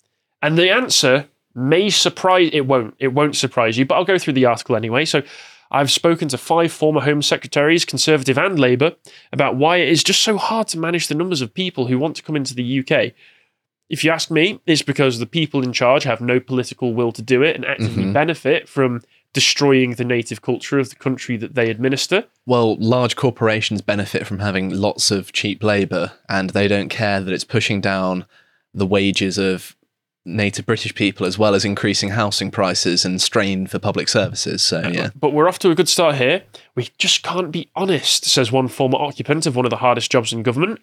And 0.42 0.58
the 0.58 0.70
answer 0.70 1.28
may 1.54 1.88
surprise 1.88 2.50
it 2.52 2.66
won't 2.66 2.94
it 2.98 3.08
won't 3.12 3.36
surprise 3.36 3.78
you 3.78 3.84
but 3.86 3.94
I'll 3.94 4.04
go 4.04 4.18
through 4.18 4.32
the 4.32 4.44
article 4.46 4.74
anyway 4.74 5.04
so 5.04 5.22
I've 5.70 5.90
spoken 5.90 6.26
to 6.28 6.36
five 6.36 6.72
former 6.72 7.00
home 7.00 7.22
secretaries 7.22 7.84
conservative 7.84 8.36
and 8.36 8.58
labor 8.58 8.96
about 9.32 9.54
why 9.54 9.76
it 9.76 9.88
is 9.88 10.02
just 10.02 10.22
so 10.22 10.36
hard 10.36 10.66
to 10.68 10.78
manage 10.80 11.06
the 11.06 11.14
numbers 11.14 11.40
of 11.40 11.54
people 11.54 11.86
who 11.86 11.96
want 11.96 12.16
to 12.16 12.24
come 12.24 12.34
into 12.34 12.54
the 12.56 12.80
UK 12.80 13.12
if 13.90 14.02
you 14.02 14.10
ask 14.10 14.30
me, 14.30 14.58
it's 14.66 14.80
because 14.82 15.18
the 15.20 15.26
people 15.26 15.62
in 15.62 15.72
charge 15.72 16.02
have 16.04 16.20
no 16.20 16.40
political 16.40 16.92
will 16.94 17.12
to 17.12 17.22
do 17.22 17.42
it 17.42 17.54
and 17.54 17.64
actively 17.66 18.02
Mhm. 18.04 18.12
benefit 18.14 18.66
from 18.68 19.02
destroying 19.34 19.96
the 19.96 20.04
native 20.04 20.40
culture 20.40 20.78
of 20.78 20.88
the 20.88 20.96
country 20.96 21.36
that 21.36 21.54
they 21.54 21.68
administer. 21.68 22.24
Well, 22.46 22.76
large 22.76 23.16
corporations 23.16 23.82
benefit 23.82 24.26
from 24.26 24.38
having 24.38 24.70
lots 24.70 25.10
of 25.10 25.32
cheap 25.32 25.62
labor, 25.62 26.12
and 26.28 26.50
they 26.50 26.68
don't 26.68 26.88
care 26.88 27.20
that 27.20 27.32
it's 27.32 27.44
pushing 27.44 27.82
down 27.82 28.24
the 28.72 28.86
wages 28.86 29.36
of 29.36 29.76
native 30.24 30.64
British 30.64 30.94
people 30.94 31.26
as 31.26 31.38
well 31.38 31.54
as 31.54 31.66
increasing 31.66 32.10
housing 32.10 32.50
prices 32.50 33.04
and 33.04 33.20
strain 33.20 33.66
for 33.66 33.78
public 33.78 34.08
services. 34.08 34.62
So, 34.62 34.80
uh, 34.80 34.88
yeah. 34.88 35.10
But 35.14 35.34
we're 35.34 35.48
off 35.48 35.58
to 35.60 35.70
a 35.70 35.74
good 35.74 35.88
start 35.88 36.14
here. 36.14 36.44
We 36.74 36.88
just 36.96 37.22
can't 37.22 37.50
be 37.50 37.68
honest, 37.76 38.24
says 38.24 38.50
one 38.50 38.68
former 38.68 38.98
occupant 38.98 39.46
of 39.46 39.54
one 39.54 39.66
of 39.66 39.70
the 39.70 39.76
hardest 39.76 40.10
jobs 40.10 40.32
in 40.32 40.42
government. 40.42 40.80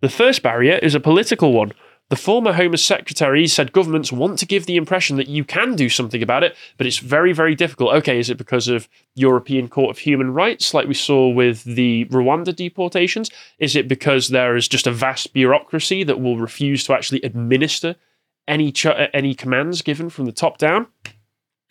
The 0.00 0.08
first 0.08 0.42
barrier 0.42 0.78
is 0.82 0.94
a 0.94 1.00
political 1.00 1.52
one. 1.52 1.72
The 2.10 2.16
former 2.16 2.52
Home 2.52 2.76
Secretary 2.76 3.46
said 3.46 3.72
governments 3.72 4.12
want 4.12 4.38
to 4.38 4.46
give 4.46 4.66
the 4.66 4.76
impression 4.76 5.16
that 5.16 5.26
you 5.26 5.42
can 5.42 5.74
do 5.74 5.88
something 5.88 6.22
about 6.22 6.44
it, 6.44 6.54
but 6.76 6.86
it's 6.86 6.98
very, 6.98 7.32
very 7.32 7.54
difficult. 7.54 7.94
Okay, 7.94 8.18
is 8.18 8.28
it 8.28 8.36
because 8.36 8.68
of 8.68 8.88
European 9.14 9.68
Court 9.68 9.90
of 9.90 9.98
Human 9.98 10.32
Rights, 10.34 10.74
like 10.74 10.86
we 10.86 10.94
saw 10.94 11.28
with 11.28 11.64
the 11.64 12.04
Rwanda 12.06 12.54
deportations? 12.54 13.30
Is 13.58 13.74
it 13.74 13.88
because 13.88 14.28
there 14.28 14.54
is 14.54 14.68
just 14.68 14.86
a 14.86 14.92
vast 14.92 15.32
bureaucracy 15.32 16.04
that 16.04 16.20
will 16.20 16.36
refuse 16.36 16.84
to 16.84 16.92
actually 16.92 17.22
administer 17.22 17.96
any 18.46 18.70
ch- 18.70 18.86
any 19.14 19.34
commands 19.34 19.80
given 19.80 20.10
from 20.10 20.26
the 20.26 20.32
top 20.32 20.58
down? 20.58 20.86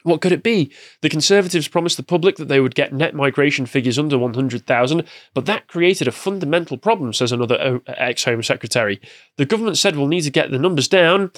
What 0.03 0.21
could 0.21 0.31
it 0.31 0.43
be? 0.43 0.71
The 1.01 1.09
Conservatives 1.09 1.67
promised 1.67 1.97
the 1.97 2.03
public 2.03 2.35
that 2.35 2.49
they 2.49 2.59
would 2.59 2.75
get 2.75 2.93
net 2.93 3.15
migration 3.15 3.65
figures 3.65 3.97
under 3.97 4.17
100,000, 4.17 5.03
but 5.33 5.45
that 5.45 5.67
created 5.67 6.07
a 6.07 6.11
fundamental 6.11 6.77
problem, 6.77 7.13
says 7.13 7.31
another 7.31 7.59
uh, 7.87 7.91
ex 7.93 8.25
Home 8.25 8.43
Secretary. 8.43 8.99
The 9.37 9.45
government 9.45 9.77
said 9.77 9.95
we'll 9.95 10.07
need 10.07 10.21
to 10.21 10.29
get 10.29 10.51
the 10.51 10.59
numbers 10.59 10.87
down, 10.87 11.31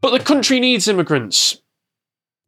but 0.00 0.10
the 0.10 0.24
country 0.24 0.60
needs 0.60 0.88
immigrants. 0.88 1.60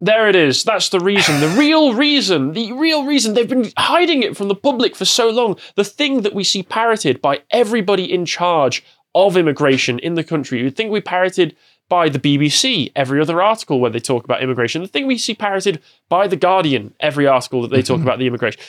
There 0.01 0.29
it 0.29 0.37
is. 0.37 0.63
That's 0.63 0.91
the 0.91 1.01
reason. 1.01 1.41
The 1.41 1.49
real 1.59 1.95
reason. 1.95 2.53
The 2.53 2.73
real 2.73 3.07
reason. 3.07 3.33
They've 3.33 3.49
been 3.49 3.73
hiding 3.79 4.23
it 4.23 4.37
from 4.37 4.49
the 4.49 4.55
public 4.55 4.95
for 4.95 5.07
so 5.07 5.31
long. 5.31 5.57
The 5.75 5.85
thing 5.85 6.21
that 6.21 6.35
we 6.35 6.45
see 6.45 6.63
parroted 6.63 7.23
by 7.23 7.43
everybody 7.51 8.13
in 8.13 8.27
charge 8.27 8.85
of 9.15 9.39
immigration 9.39 9.99
in 10.01 10.15
the 10.15 10.23
country. 10.23 10.61
You'd 10.61 10.77
think 10.77 10.91
we 10.91 11.01
parroted 11.01 11.57
by 11.89 12.09
the 12.09 12.19
BBC 12.19 12.91
every 12.97 13.21
other 13.21 13.41
article 13.41 13.81
where 13.81 13.91
they 13.91 14.01
talk 14.01 14.25
about 14.25 14.43
immigration. 14.43 14.83
The 14.83 14.89
thing 14.89 15.07
we 15.07 15.19
see 15.19 15.35
parroted 15.35 15.81
by 16.09 16.27
The 16.27 16.37
Guardian 16.37 16.95
every 17.01 17.27
article 17.27 17.63
that 17.63 17.71
they 17.71 17.83
talk 17.83 17.99
mm-hmm. 17.99 18.07
about 18.07 18.19
the 18.19 18.27
immigration. 18.27 18.61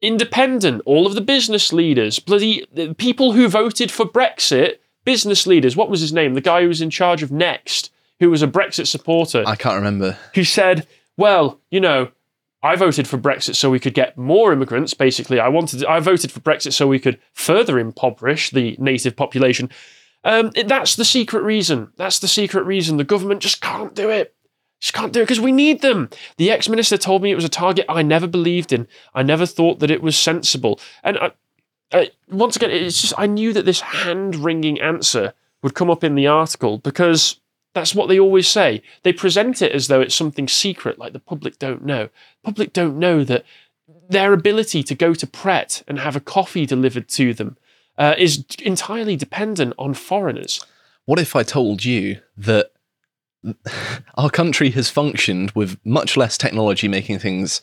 Independent, 0.00 0.82
all 0.84 1.06
of 1.06 1.14
the 1.14 1.20
business 1.20 1.72
leaders, 1.72 2.18
bloody 2.18 2.64
the 2.72 2.94
people 2.94 3.32
who 3.32 3.48
voted 3.48 3.90
for 3.90 4.04
Brexit, 4.04 4.78
business 5.04 5.46
leaders. 5.46 5.76
What 5.76 5.90
was 5.90 6.00
his 6.00 6.12
name? 6.12 6.34
The 6.34 6.40
guy 6.40 6.62
who 6.62 6.68
was 6.68 6.80
in 6.80 6.90
charge 6.90 7.22
of 7.22 7.30
Next, 7.30 7.92
who 8.20 8.30
was 8.30 8.42
a 8.42 8.48
Brexit 8.48 8.86
supporter 8.86 9.44
I 9.46 9.56
can't 9.56 9.76
remember. 9.76 10.18
who 10.34 10.44
said, 10.44 10.86
"Well, 11.16 11.60
you 11.70 11.80
know, 11.80 12.10
I 12.62 12.76
voted 12.76 13.06
for 13.06 13.18
Brexit 13.18 13.54
so 13.54 13.70
we 13.70 13.80
could 13.80 13.94
get 13.94 14.16
more 14.16 14.52
immigrants. 14.52 14.94
Basically, 14.94 15.38
I 15.38 15.48
wanted, 15.48 15.84
I 15.84 16.00
voted 16.00 16.32
for 16.32 16.40
Brexit 16.40 16.72
so 16.72 16.86
we 16.86 16.98
could 16.98 17.18
further 17.32 17.78
impoverish 17.78 18.50
the 18.50 18.76
native 18.78 19.16
population." 19.16 19.70
Um, 20.24 20.50
it- 20.54 20.68
that's 20.68 20.96
the 20.96 21.04
secret 21.04 21.42
reason. 21.42 21.92
That's 21.96 22.18
the 22.18 22.28
secret 22.28 22.64
reason. 22.64 22.96
The 22.96 23.04
government 23.04 23.40
just 23.42 23.60
can't 23.60 23.94
do 23.94 24.08
it. 24.08 24.34
Just 24.80 24.94
can't 24.94 25.12
do 25.12 25.20
it 25.20 25.24
because 25.24 25.40
we 25.40 25.52
need 25.52 25.80
them. 25.80 26.10
The 26.38 26.50
ex 26.50 26.68
minister 26.68 26.96
told 26.96 27.22
me 27.22 27.30
it 27.30 27.36
was 27.36 27.44
a 27.44 27.48
target 27.48 27.86
I 27.88 28.02
never 28.02 28.26
believed 28.26 28.72
in. 28.72 28.88
I 29.14 29.22
never 29.22 29.46
thought 29.46 29.78
that 29.78 29.90
it 29.92 30.02
was 30.02 30.16
sensible. 30.18 30.80
And 31.04 31.18
I, 31.18 31.32
I, 31.92 32.10
once 32.28 32.56
again, 32.56 32.70
it's 32.70 33.00
just 33.00 33.14
I 33.16 33.26
knew 33.26 33.52
that 33.52 33.64
this 33.64 33.80
hand 33.80 34.36
wringing 34.36 34.80
answer 34.80 35.34
would 35.62 35.74
come 35.74 35.90
up 35.90 36.02
in 36.02 36.16
the 36.16 36.26
article 36.26 36.78
because 36.78 37.38
that's 37.74 37.94
what 37.94 38.08
they 38.08 38.18
always 38.18 38.48
say. 38.48 38.82
They 39.04 39.12
present 39.12 39.62
it 39.62 39.70
as 39.72 39.86
though 39.86 40.00
it's 40.00 40.14
something 40.16 40.48
secret, 40.48 40.98
like 40.98 41.12
the 41.12 41.20
public 41.20 41.58
don't 41.60 41.84
know. 41.84 42.08
Public 42.42 42.72
don't 42.72 42.98
know 42.98 43.22
that 43.22 43.44
their 44.08 44.32
ability 44.32 44.82
to 44.82 44.94
go 44.94 45.14
to 45.14 45.26
Pret 45.26 45.82
and 45.86 46.00
have 46.00 46.16
a 46.16 46.20
coffee 46.20 46.66
delivered 46.66 47.08
to 47.10 47.32
them 47.32 47.56
uh, 47.98 48.14
is 48.18 48.44
entirely 48.62 49.16
dependent 49.16 49.74
on 49.78 49.94
foreigners. 49.94 50.64
What 51.04 51.18
if 51.18 51.34
I 51.34 51.42
told 51.42 51.84
you 51.84 52.20
that 52.36 52.72
our 54.16 54.30
country 54.30 54.70
has 54.70 54.88
functioned 54.88 55.50
with 55.52 55.78
much 55.84 56.16
less 56.16 56.38
technology 56.38 56.88
making 56.88 57.18
things 57.18 57.60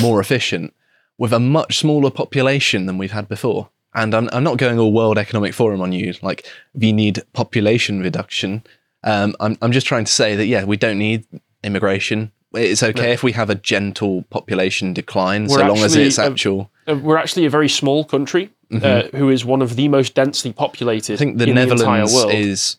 more 0.00 0.20
efficient, 0.20 0.74
with 1.18 1.32
a 1.32 1.40
much 1.40 1.78
smaller 1.78 2.10
population 2.10 2.86
than 2.86 2.98
we've 2.98 3.12
had 3.12 3.28
before? 3.28 3.70
And 3.94 4.14
I'm, 4.14 4.28
I'm 4.32 4.42
not 4.42 4.58
going 4.58 4.78
all 4.78 4.92
World 4.92 5.18
Economic 5.18 5.54
Forum 5.54 5.80
on 5.80 5.92
you, 5.92 6.14
like, 6.20 6.46
we 6.74 6.92
need 6.92 7.22
population 7.32 8.00
reduction. 8.00 8.64
Um, 9.04 9.36
I'm, 9.38 9.56
I'm 9.62 9.70
just 9.70 9.86
trying 9.86 10.04
to 10.04 10.12
say 10.12 10.34
that, 10.34 10.46
yeah, 10.46 10.64
we 10.64 10.76
don't 10.76 10.98
need 10.98 11.26
immigration. 11.62 12.32
It's 12.54 12.82
okay 12.82 13.12
if 13.12 13.22
we 13.22 13.32
have 13.32 13.50
a 13.50 13.54
gentle 13.54 14.22
population 14.30 14.92
decline, 14.92 15.48
so 15.48 15.56
We're 15.56 15.68
long 15.68 15.78
as 15.78 15.96
it's 15.96 16.18
actual. 16.18 16.70
We're 16.86 17.16
actually 17.16 17.46
a 17.46 17.50
very 17.50 17.68
small 17.68 18.04
country 18.04 18.50
uh, 18.72 19.04
who 19.14 19.30
is 19.30 19.44
one 19.44 19.62
of 19.62 19.76
the 19.76 19.88
most 19.88 20.14
densely 20.14 20.52
populated 20.52 21.14
I 21.14 21.16
think 21.16 21.38
the 21.38 21.44
in 21.44 21.54
the 21.54 21.66
Netherlands 21.66 22.12
world. 22.12 22.32
is 22.32 22.76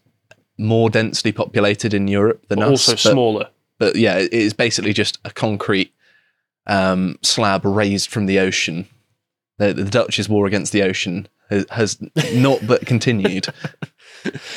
more 0.57 0.89
densely 0.89 1.31
populated 1.31 1.93
in 1.93 2.07
Europe 2.07 2.47
than 2.47 2.61
us. 2.61 2.69
also 2.69 2.91
but- 2.93 2.99
smaller. 2.99 3.49
but 3.77 3.95
yeah, 3.95 4.17
it 4.17 4.33
is 4.33 4.53
basically 4.53 4.93
just 4.93 5.19
a 5.25 5.31
concrete 5.31 5.93
um, 6.67 7.17
slab 7.21 7.65
raised 7.65 8.09
from 8.09 8.25
the 8.25 8.39
ocean. 8.39 8.87
The, 9.57 9.73
the 9.73 9.85
Dutch's 9.85 10.27
war 10.27 10.47
against 10.47 10.71
the 10.73 10.83
ocean 10.83 11.27
has, 11.49 11.65
has 11.71 11.97
not 12.33 12.65
but 12.67 12.85
continued. 12.85 13.47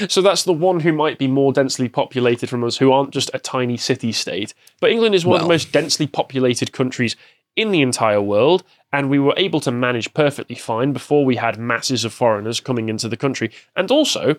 So 0.08 0.22
that's 0.22 0.44
the 0.44 0.52
one 0.52 0.80
who 0.80 0.92
might 0.92 1.18
be 1.18 1.26
more 1.26 1.52
densely 1.52 1.88
populated 1.88 2.48
from 2.48 2.64
us, 2.64 2.78
who 2.78 2.90
aren't 2.90 3.10
just 3.10 3.30
a 3.34 3.38
tiny 3.38 3.76
city 3.76 4.12
state. 4.12 4.54
But 4.80 4.90
England 4.90 5.14
is 5.14 5.26
one 5.26 5.36
of 5.36 5.42
the 5.42 5.48
most 5.48 5.72
densely 5.72 6.06
populated 6.06 6.72
countries 6.72 7.16
in 7.56 7.70
the 7.70 7.82
entire 7.82 8.22
world, 8.22 8.62
and 8.92 9.10
we 9.10 9.18
were 9.18 9.34
able 9.36 9.60
to 9.60 9.70
manage 9.70 10.14
perfectly 10.14 10.56
fine 10.56 10.92
before 10.92 11.24
we 11.24 11.36
had 11.36 11.58
masses 11.58 12.04
of 12.04 12.12
foreigners 12.12 12.60
coming 12.60 12.88
into 12.88 13.08
the 13.08 13.16
country. 13.16 13.50
And 13.76 13.90
also, 13.90 14.36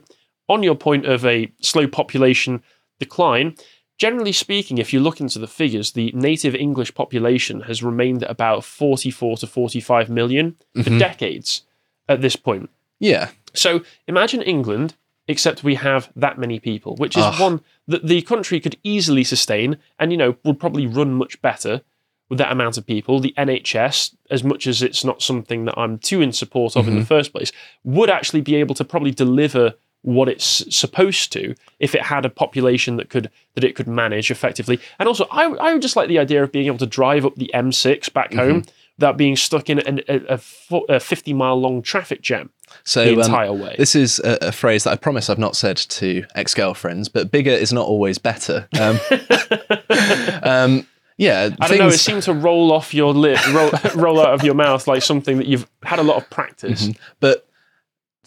on 0.47 0.63
your 0.63 0.75
point 0.75 1.05
of 1.05 1.25
a 1.25 1.51
slow 1.61 1.87
population 1.87 2.63
decline, 2.99 3.55
generally 3.99 4.31
speaking, 4.31 4.79
if 4.79 4.91
you 4.91 4.99
look 4.99 5.21
into 5.21 5.37
the 5.37 5.47
figures, 5.47 5.91
the 5.91 6.11
native 6.15 6.55
English 6.55 6.95
population 6.95 7.61
has 7.61 7.83
remained 7.83 8.23
at 8.23 8.31
about 8.31 8.63
44 8.63 9.37
to 9.37 9.47
45 9.47 10.09
million 10.09 10.55
for 10.73 10.81
mm-hmm. 10.81 10.97
decades 10.97 11.61
at 12.07 12.21
this 12.21 12.35
point. 12.35 12.71
Yeah, 12.99 13.29
So 13.53 13.83
imagine 14.07 14.41
England, 14.41 14.95
except 15.27 15.63
we 15.63 15.75
have 15.75 16.11
that 16.15 16.37
many 16.37 16.59
people, 16.59 16.95
which 16.95 17.15
is 17.17 17.23
Ugh. 17.23 17.39
one 17.39 17.61
that 17.87 18.07
the 18.07 18.21
country 18.23 18.59
could 18.59 18.77
easily 18.83 19.23
sustain 19.23 19.77
and, 19.97 20.11
you 20.11 20.17
know, 20.17 20.35
would 20.43 20.59
probably 20.59 20.87
run 20.87 21.13
much 21.13 21.41
better 21.41 21.81
with 22.29 22.37
that 22.37 22.51
amount 22.51 22.77
of 22.77 22.85
people. 22.85 23.19
The 23.19 23.33
NHS, 23.37 24.15
as 24.29 24.43
much 24.43 24.67
as 24.67 24.81
it's 24.81 25.03
not 25.03 25.21
something 25.21 25.65
that 25.65 25.77
I'm 25.77 25.97
too 25.97 26.21
in 26.21 26.31
support 26.31 26.75
of 26.75 26.87
in 26.87 26.95
the 26.95 27.01
mm-hmm. 27.01 27.07
first 27.07 27.31
place, 27.31 27.51
would 27.83 28.09
actually 28.09 28.41
be 28.41 28.55
able 28.55 28.75
to 28.75 28.85
probably 28.85 29.11
deliver 29.11 29.73
what 30.01 30.29
it's 30.29 30.63
supposed 30.75 31.31
to 31.33 31.55
if 31.79 31.93
it 31.93 32.03
had 32.03 32.25
a 32.25 32.29
population 32.29 32.97
that 32.97 33.09
could 33.09 33.29
that 33.55 33.63
it 33.63 33.75
could 33.75 33.87
manage 33.87 34.31
effectively. 34.31 34.79
And 34.97 35.07
also, 35.07 35.25
I, 35.31 35.45
I 35.45 35.73
would 35.73 35.81
just 35.81 35.95
like 35.95 36.07
the 36.07 36.19
idea 36.19 36.43
of 36.43 36.51
being 36.51 36.67
able 36.67 36.77
to 36.77 36.85
drive 36.85 37.25
up 37.25 37.35
the 37.35 37.51
M6 37.53 38.11
back 38.13 38.33
home 38.33 38.63
without 38.97 39.17
being 39.17 39.35
stuck 39.35 39.69
in 39.69 39.79
an, 39.79 40.01
a, 40.07 40.39
a, 40.71 40.77
a 40.89 40.99
50 40.99 41.33
mile 41.33 41.59
long 41.59 41.81
traffic 41.81 42.21
jam 42.21 42.49
so 42.83 43.03
the 43.03 43.13
um, 43.13 43.19
entire 43.19 43.53
way. 43.53 43.75
this 43.77 43.95
is 43.95 44.19
a, 44.19 44.37
a 44.41 44.51
phrase 44.51 44.83
that 44.83 44.91
I 44.91 44.95
promise 44.95 45.29
I've 45.29 45.39
not 45.39 45.55
said 45.55 45.77
to 45.77 46.25
ex 46.35 46.53
girlfriends, 46.53 47.09
but 47.09 47.31
bigger 47.31 47.51
is 47.51 47.73
not 47.73 47.87
always 47.87 48.17
better. 48.17 48.67
Um, 48.79 48.99
um, 50.43 50.87
yeah, 51.17 51.49
I 51.59 51.67
don't 51.67 51.79
know. 51.79 51.87
It 51.87 51.97
seemed 51.97 52.23
to 52.23 52.33
roll 52.33 52.71
off 52.71 52.93
your 52.93 53.13
lip, 53.13 53.39
roll, 53.53 53.71
roll 53.95 54.21
out 54.21 54.33
of 54.33 54.43
your 54.43 54.53
mouth 54.53 54.87
like 54.87 55.01
something 55.01 55.37
that 55.37 55.47
you've 55.47 55.67
had 55.83 55.99
a 55.99 56.03
lot 56.03 56.17
of 56.17 56.29
practice. 56.29 56.87
Mm-hmm. 56.87 57.01
but 57.19 57.48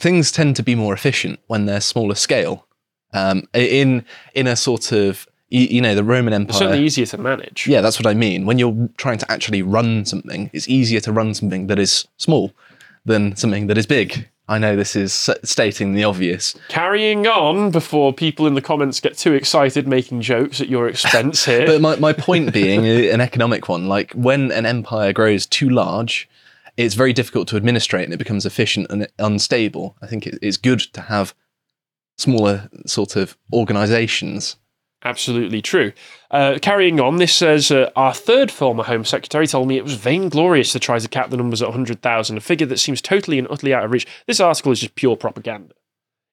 things 0.03 0.33
tend 0.33 0.57
to 0.57 0.63
be 0.63 0.75
more 0.75 0.93
efficient 0.93 1.39
when 1.47 1.67
they're 1.67 1.81
smaller 1.81 2.17
scale. 2.17 2.67
Um, 3.15 3.45
in 3.55 4.05
in 4.35 4.47
a 4.47 4.57
sort 4.57 4.91
of 4.93 5.27
you, 5.49 5.67
you 5.67 5.81
know 5.81 5.95
the 5.95 6.05
Roman 6.05 6.35
Empire. 6.35 6.59
Certainly 6.59 6.85
easier 6.85 7.07
to 7.07 7.19
manage. 7.19 7.67
Yeah, 7.67 7.81
that's 7.81 7.99
what 7.99 8.07
I 8.07 8.15
mean. 8.15 8.45
When 8.45 8.59
you're 8.59 8.89
trying 8.97 9.19
to 9.19 9.31
actually 9.31 9.63
run 9.63 10.05
something, 10.05 10.51
it's 10.53 10.69
easier 10.69 11.01
to 11.01 11.13
run 11.13 11.35
something 11.35 11.69
that 11.69 11.79
is 11.79 12.07
small 12.17 12.53
than 13.05 13.37
something 13.37 13.69
that 13.69 13.79
is 13.79 13.87
big. 13.87 14.29
I 14.49 14.59
know 14.59 14.75
this 14.75 14.97
is 14.97 15.31
stating 15.45 15.95
the 15.95 16.05
obvious. 16.05 16.57
Carrying 16.69 17.27
on 17.27 17.71
before 17.71 18.13
people 18.13 18.47
in 18.47 18.55
the 18.55 18.61
comments 18.61 18.99
get 18.99 19.17
too 19.17 19.35
excited 19.35 19.87
making 19.87 20.21
jokes 20.21 20.61
at 20.61 20.69
your 20.69 20.89
expense 20.89 21.45
here. 21.47 21.65
But 21.65 21.81
my, 21.81 21.97
my 21.97 22.13
point 22.13 22.53
being 22.53 22.85
an 22.87 23.21
economic 23.21 23.69
one. 23.69 23.87
Like 23.87 24.13
when 24.13 24.51
an 24.51 24.67
empire 24.67 25.13
grows 25.13 25.47
too 25.47 25.69
large, 25.69 26.29
it's 26.85 26.95
very 26.95 27.13
difficult 27.13 27.49
to 27.49 27.57
administrate 27.57 28.05
and 28.05 28.15
it 28.15 28.19
becomes 28.19 28.47
efficient 28.47 28.87
and 28.91 29.07
unstable. 29.19 29.97
I 30.03 30.07
think 30.07 30.27
it, 30.27 30.39
it's 30.43 30.57
good 30.57 30.81
to 30.81 31.01
have 31.03 31.35
smaller 32.19 32.69
sort 32.87 33.17
of 33.17 33.37
organizations. 33.53 34.57
Absolutely 35.05 35.61
true. 35.61 35.93
Uh, 36.31 36.59
carrying 36.63 37.01
on, 37.01 37.17
this 37.17 37.35
says 37.35 37.73
uh, 37.73 37.91
our 37.97 38.15
third 38.15 38.51
former 38.51 38.85
Home 38.85 39.05
Secretary 39.05 39.47
told 39.47 39.67
me 39.67 39.77
it 39.77 39.83
was 39.83 39.95
vainglorious 39.95 40.71
to 40.73 40.79
try 40.79 40.99
to 40.99 41.09
cap 41.09 41.31
the 41.31 41.37
numbers 41.37 41.61
at 41.61 41.69
100,000, 41.69 42.37
a 42.37 42.41
figure 42.41 42.67
that 42.67 42.79
seems 42.79 43.03
totally 43.03 43.39
and 43.39 43.49
utterly 43.51 43.75
out 43.75 43.85
of 43.85 43.91
reach. 43.91 44.07
This 44.27 44.39
article 44.39 44.71
is 44.71 44.81
just 44.81 44.95
pure 44.95 45.17
propaganda. 45.17 45.75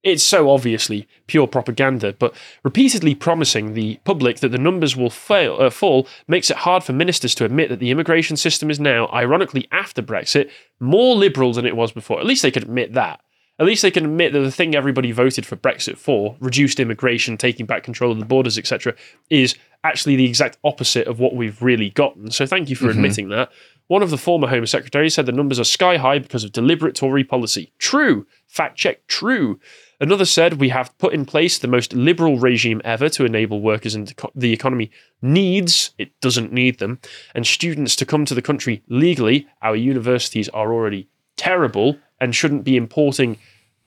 It's 0.01 0.23
so 0.23 0.49
obviously 0.49 1.07
pure 1.27 1.45
propaganda, 1.45 2.13
but 2.13 2.33
repeatedly 2.63 3.15
promising 3.15 3.73
the 3.73 3.99
public 4.05 4.39
that 4.39 4.49
the 4.49 4.57
numbers 4.57 4.95
will 4.95 5.09
fail, 5.09 5.57
uh, 5.59 5.69
fall 5.69 6.07
makes 6.27 6.49
it 6.49 6.57
hard 6.57 6.85
for 6.85 6.93
ministers 6.93 7.35
to 7.35 7.45
admit 7.45 7.67
that 7.69 7.79
the 7.79 7.91
immigration 7.91 8.37
system 8.37 8.69
is 8.69 8.79
now, 8.79 9.09
ironically 9.11 9.67
after 9.71 10.01
Brexit, 10.01 10.49
more 10.79 11.15
liberal 11.15 11.51
than 11.51 11.65
it 11.65 11.75
was 11.75 11.91
before. 11.91 12.19
At 12.19 12.25
least 12.25 12.43
they 12.43 12.51
could 12.51 12.63
admit 12.63 12.93
that. 12.93 13.19
At 13.59 13.65
least 13.65 13.81
they 13.81 13.91
can 13.91 14.05
admit 14.05 14.31
that 14.33 14.39
the 14.39 14.51
thing 14.51 14.73
everybody 14.73 15.11
voted 15.11 15.45
for 15.45 15.57
Brexit 15.57 15.97
for, 15.97 16.37
reduced 16.39 16.79
immigration, 16.79 17.37
taking 17.37 17.65
back 17.65 17.83
control 17.83 18.11
of 18.11 18.19
the 18.19 18.25
borders, 18.25 18.57
etc., 18.57 18.95
is 19.29 19.55
actually 19.83 20.15
the 20.15 20.25
exact 20.25 20.57
opposite 20.63 21.07
of 21.07 21.19
what 21.19 21.35
we've 21.35 21.61
really 21.61 21.89
gotten. 21.89 22.31
So 22.31 22.45
thank 22.45 22.69
you 22.69 22.75
for 22.75 22.85
mm-hmm. 22.85 22.91
admitting 22.91 23.29
that. 23.29 23.51
One 23.87 24.03
of 24.03 24.11
the 24.11 24.17
former 24.17 24.47
Home 24.47 24.65
Secretaries 24.65 25.15
said 25.15 25.25
the 25.25 25.31
numbers 25.31 25.59
are 25.59 25.65
sky 25.65 25.97
high 25.97 26.19
because 26.19 26.43
of 26.43 26.51
deliberate 26.51 26.95
Tory 26.95 27.23
policy. 27.23 27.71
True. 27.79 28.27
Fact 28.47 28.77
check, 28.77 29.05
true. 29.07 29.59
Another 29.99 30.25
said 30.25 30.53
we 30.53 30.69
have 30.69 30.97
put 30.97 31.13
in 31.13 31.25
place 31.25 31.57
the 31.57 31.67
most 31.67 31.93
liberal 31.93 32.37
regime 32.37 32.81
ever 32.85 33.09
to 33.09 33.25
enable 33.25 33.61
workers 33.61 33.95
and 33.95 34.13
the 34.35 34.53
economy 34.53 34.91
needs, 35.21 35.91
it 35.97 36.17
doesn't 36.21 36.53
need 36.53 36.79
them, 36.79 36.99
and 37.35 37.45
students 37.45 37.95
to 37.97 38.05
come 38.05 38.25
to 38.25 38.35
the 38.35 38.41
country 38.41 38.83
legally. 38.87 39.47
Our 39.61 39.75
universities 39.75 40.47
are 40.49 40.71
already 40.71 41.09
terrible 41.35 41.97
and 42.21 42.35
shouldn't 42.35 42.63
be 42.63 42.77
importing 42.77 43.37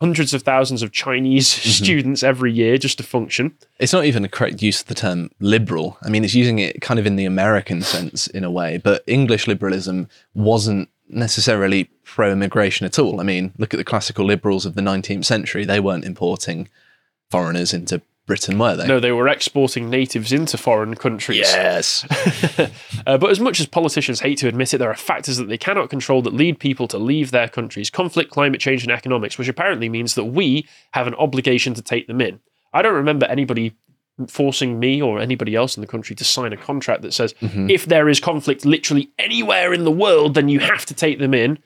hundreds 0.02 0.34
of 0.34 0.42
thousands 0.42 0.82
of 0.82 0.90
Chinese 0.90 1.48
mm-hmm. 1.54 1.70
students 1.70 2.24
every 2.24 2.52
year 2.52 2.76
just 2.76 2.98
to 2.98 3.04
function. 3.04 3.56
It's 3.78 3.92
not 3.92 4.04
even 4.04 4.24
a 4.24 4.28
correct 4.28 4.60
use 4.60 4.80
of 4.80 4.88
the 4.88 4.96
term 4.96 5.30
liberal. 5.38 5.96
I 6.02 6.08
mean, 6.08 6.24
it's 6.24 6.34
using 6.34 6.58
it 6.58 6.80
kind 6.80 6.98
of 6.98 7.06
in 7.06 7.14
the 7.14 7.24
American 7.24 7.82
sense 7.82 8.26
in 8.26 8.42
a 8.42 8.50
way, 8.50 8.78
but 8.78 9.04
English 9.06 9.46
liberalism 9.46 10.08
wasn't 10.34 10.88
necessarily 11.08 11.84
pro 12.02 12.32
immigration 12.32 12.84
at 12.84 12.98
all. 12.98 13.20
I 13.20 13.22
mean, 13.22 13.52
look 13.58 13.72
at 13.72 13.76
the 13.76 13.84
classical 13.84 14.24
liberals 14.24 14.66
of 14.66 14.74
the 14.74 14.80
19th 14.80 15.24
century. 15.24 15.64
They 15.64 15.78
weren't 15.78 16.04
importing 16.04 16.68
foreigners 17.30 17.72
into 17.72 18.02
Britain, 18.26 18.56
were 18.58 18.76
they? 18.76 18.86
No, 18.86 19.00
they 19.00 19.12
were 19.12 19.28
exporting 19.28 19.90
natives 19.90 20.32
into 20.32 20.56
foreign 20.56 20.94
countries. 20.94 21.38
Yes. 21.38 22.06
Uh, 23.04 23.18
but 23.18 23.30
as 23.30 23.40
much 23.40 23.58
as 23.58 23.66
politicians 23.66 24.20
hate 24.20 24.38
to 24.38 24.46
admit 24.46 24.72
it, 24.72 24.78
there 24.78 24.88
are 24.88 24.94
factors 24.94 25.36
that 25.36 25.48
they 25.48 25.58
cannot 25.58 25.90
control 25.90 26.22
that 26.22 26.32
lead 26.32 26.60
people 26.60 26.86
to 26.86 26.96
leave 26.98 27.32
their 27.32 27.48
countries 27.48 27.90
conflict, 27.90 28.30
climate 28.30 28.60
change, 28.60 28.84
and 28.84 28.92
economics, 28.92 29.36
which 29.38 29.48
apparently 29.48 29.88
means 29.88 30.14
that 30.14 30.26
we 30.26 30.68
have 30.92 31.08
an 31.08 31.14
obligation 31.16 31.74
to 31.74 31.82
take 31.82 32.06
them 32.06 32.20
in. 32.20 32.38
I 32.72 32.80
don't 32.80 32.94
remember 32.94 33.26
anybody 33.26 33.74
forcing 34.28 34.78
me 34.78 35.02
or 35.02 35.18
anybody 35.18 35.56
else 35.56 35.76
in 35.76 35.80
the 35.80 35.86
country 35.86 36.14
to 36.14 36.24
sign 36.24 36.52
a 36.52 36.56
contract 36.56 37.02
that 37.02 37.12
says 37.12 37.34
if 37.40 37.86
there 37.86 38.08
is 38.08 38.20
conflict 38.20 38.64
literally 38.64 39.10
anywhere 39.18 39.72
in 39.72 39.82
the 39.84 39.90
world, 39.90 40.34
then 40.34 40.48
you 40.48 40.60
have 40.60 40.86
to 40.86 40.94
take 40.94 41.18
them 41.18 41.34
in. 41.34 41.58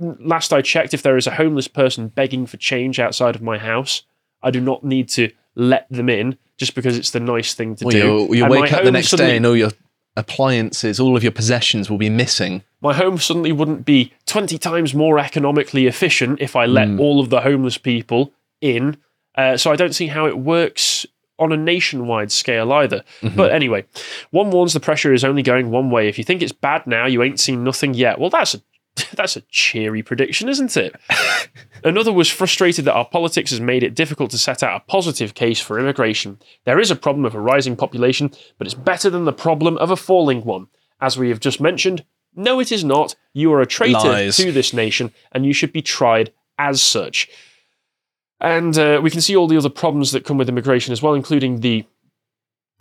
Last 0.00 0.52
I 0.52 0.62
checked, 0.62 0.94
if 0.94 1.02
there 1.02 1.16
is 1.16 1.28
a 1.28 1.34
homeless 1.36 1.68
person 1.68 2.08
begging 2.08 2.46
for 2.46 2.56
change 2.56 2.98
outside 2.98 3.36
of 3.36 3.42
my 3.42 3.58
house, 3.58 4.02
I 4.42 4.50
do 4.50 4.60
not 4.60 4.82
need 4.82 5.08
to 5.10 5.30
let 5.54 5.86
them 5.90 6.08
in 6.08 6.36
just 6.56 6.74
because 6.74 6.96
it's 6.96 7.10
the 7.10 7.20
nice 7.20 7.54
thing 7.54 7.74
to 7.76 7.84
Well, 7.86 8.26
do. 8.26 8.34
you'll 8.36 8.48
my 8.48 8.60
wake 8.60 8.72
up 8.72 8.80
the 8.80 8.84
home 8.86 8.92
next 8.94 9.08
suddenly- 9.08 9.32
day 9.32 9.36
and 9.36 9.46
all 9.46 9.56
your 9.56 9.70
appliances, 10.16 11.00
all 11.00 11.16
of 11.16 11.22
your 11.22 11.32
possessions 11.32 11.90
will 11.90 11.98
be 11.98 12.08
missing. 12.10 12.62
my 12.80 12.94
home 12.94 13.18
suddenly 13.18 13.50
wouldn't 13.50 13.84
be 13.84 14.12
20 14.26 14.58
times 14.58 14.94
more 14.94 15.18
economically 15.18 15.86
efficient 15.86 16.40
if 16.40 16.54
I 16.54 16.66
let 16.66 16.88
all 17.00 17.18
of 17.18 17.30
the 17.30 17.40
homeless 17.40 17.78
people 17.78 18.32
in. 18.60 18.96
Uh, 19.36 19.56
so 19.56 19.72
I 19.72 19.76
don't 19.76 19.94
see 19.94 20.06
how 20.08 20.26
it 20.26 20.38
works 20.38 21.04
on 21.38 21.50
a 21.50 21.56
nationwide 21.56 22.30
scale 22.30 22.72
either. 22.72 23.02
But 23.34 23.50
anyway, 23.52 23.86
one 24.30 24.50
warns 24.52 24.72
the 24.74 24.78
pressure 24.80 25.12
is 25.12 25.24
only 25.24 25.42
going 25.42 25.70
one 25.72 25.90
way. 25.90 26.08
If 26.08 26.16
you 26.18 26.22
think 26.24 26.42
it's 26.42 26.52
bad 26.52 26.86
now, 26.86 27.06
you 27.06 27.22
ain't 27.24 27.40
seen 27.40 27.64
nothing 27.64 27.94
yet. 27.94 28.20
Well, 28.20 28.30
that's 28.30 28.54
a 28.54 28.60
that's 29.16 29.34
a 29.36 29.40
cheery 29.50 30.02
prediction, 30.04 30.48
isn't 30.48 30.76
it? 30.76 30.94
Another 31.84 32.12
was 32.12 32.30
frustrated 32.30 32.86
that 32.86 32.94
our 32.94 33.04
politics 33.04 33.50
has 33.50 33.60
made 33.60 33.82
it 33.82 33.94
difficult 33.94 34.30
to 34.30 34.38
set 34.38 34.62
out 34.62 34.80
a 34.80 34.90
positive 34.90 35.34
case 35.34 35.60
for 35.60 35.78
immigration. 35.78 36.38
There 36.64 36.80
is 36.80 36.90
a 36.90 36.96
problem 36.96 37.26
of 37.26 37.34
a 37.34 37.40
rising 37.40 37.76
population, 37.76 38.32
but 38.56 38.66
it's 38.66 38.74
better 38.74 39.10
than 39.10 39.26
the 39.26 39.34
problem 39.34 39.76
of 39.76 39.90
a 39.90 39.96
falling 39.96 40.44
one. 40.44 40.68
As 41.00 41.18
we 41.18 41.28
have 41.28 41.40
just 41.40 41.60
mentioned, 41.60 42.04
no, 42.34 42.58
it 42.58 42.72
is 42.72 42.84
not. 42.84 43.14
You 43.34 43.52
are 43.52 43.60
a 43.60 43.66
traitor 43.66 44.08
Lies. 44.08 44.38
to 44.38 44.50
this 44.50 44.72
nation, 44.72 45.12
and 45.30 45.44
you 45.44 45.52
should 45.52 45.72
be 45.72 45.82
tried 45.82 46.32
as 46.58 46.82
such. 46.82 47.28
And 48.40 48.76
uh, 48.78 49.00
we 49.02 49.10
can 49.10 49.20
see 49.20 49.36
all 49.36 49.46
the 49.46 49.56
other 49.56 49.68
problems 49.68 50.12
that 50.12 50.24
come 50.24 50.38
with 50.38 50.48
immigration 50.48 50.92
as 50.92 51.02
well, 51.02 51.14
including 51.14 51.60
the 51.60 51.84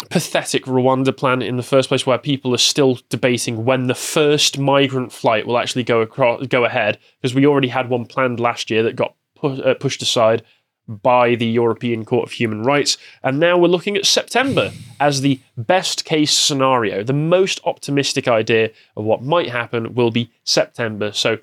pathetic 0.10 0.66
Rwanda 0.66 1.16
plan 1.16 1.42
in 1.42 1.58
the 1.58 1.64
first 1.64 1.90
place, 1.90 2.06
where 2.06 2.18
people 2.18 2.54
are 2.54 2.60
still 2.60 3.00
debating 3.10 3.66
when 3.66 3.88
the 3.88 3.96
first 3.96 4.58
migrant 4.58 5.12
flight 5.12 5.46
will 5.46 5.58
actually 5.58 5.84
go 5.84 6.02
across, 6.02 6.46
go 6.48 6.66
ahead, 6.66 7.00
because 7.22 7.36
we 7.36 7.46
already 7.46 7.70
had 7.70 7.90
one 7.90 8.06
planned 8.06 8.40
last 8.40 8.70
year 8.70 8.84
that 8.84 8.96
got 8.96 9.16
pu- 9.36 9.62
uh, 9.62 9.74
pushed 9.74 10.02
aside 10.02 10.44
by 10.88 11.36
the 11.36 11.46
European 11.46 12.04
Court 12.04 12.28
of 12.28 12.34
Human 12.34 12.64
Rights, 12.64 12.98
and 13.24 13.40
now 13.40 13.58
we're 13.58 13.68
looking 13.70 13.96
at 13.96 14.06
September 14.06 14.72
as 15.00 15.22
the 15.22 15.40
best 15.56 16.04
case 16.04 16.38
scenario. 16.38 17.04
The 17.04 17.14
most 17.14 17.62
optimistic 17.64 18.28
idea 18.28 18.72
of 18.98 19.06
what 19.06 19.24
might 19.24 19.50
happen 19.50 19.96
will 19.96 20.12
be 20.12 20.32
September. 20.44 21.14
So, 21.14 21.38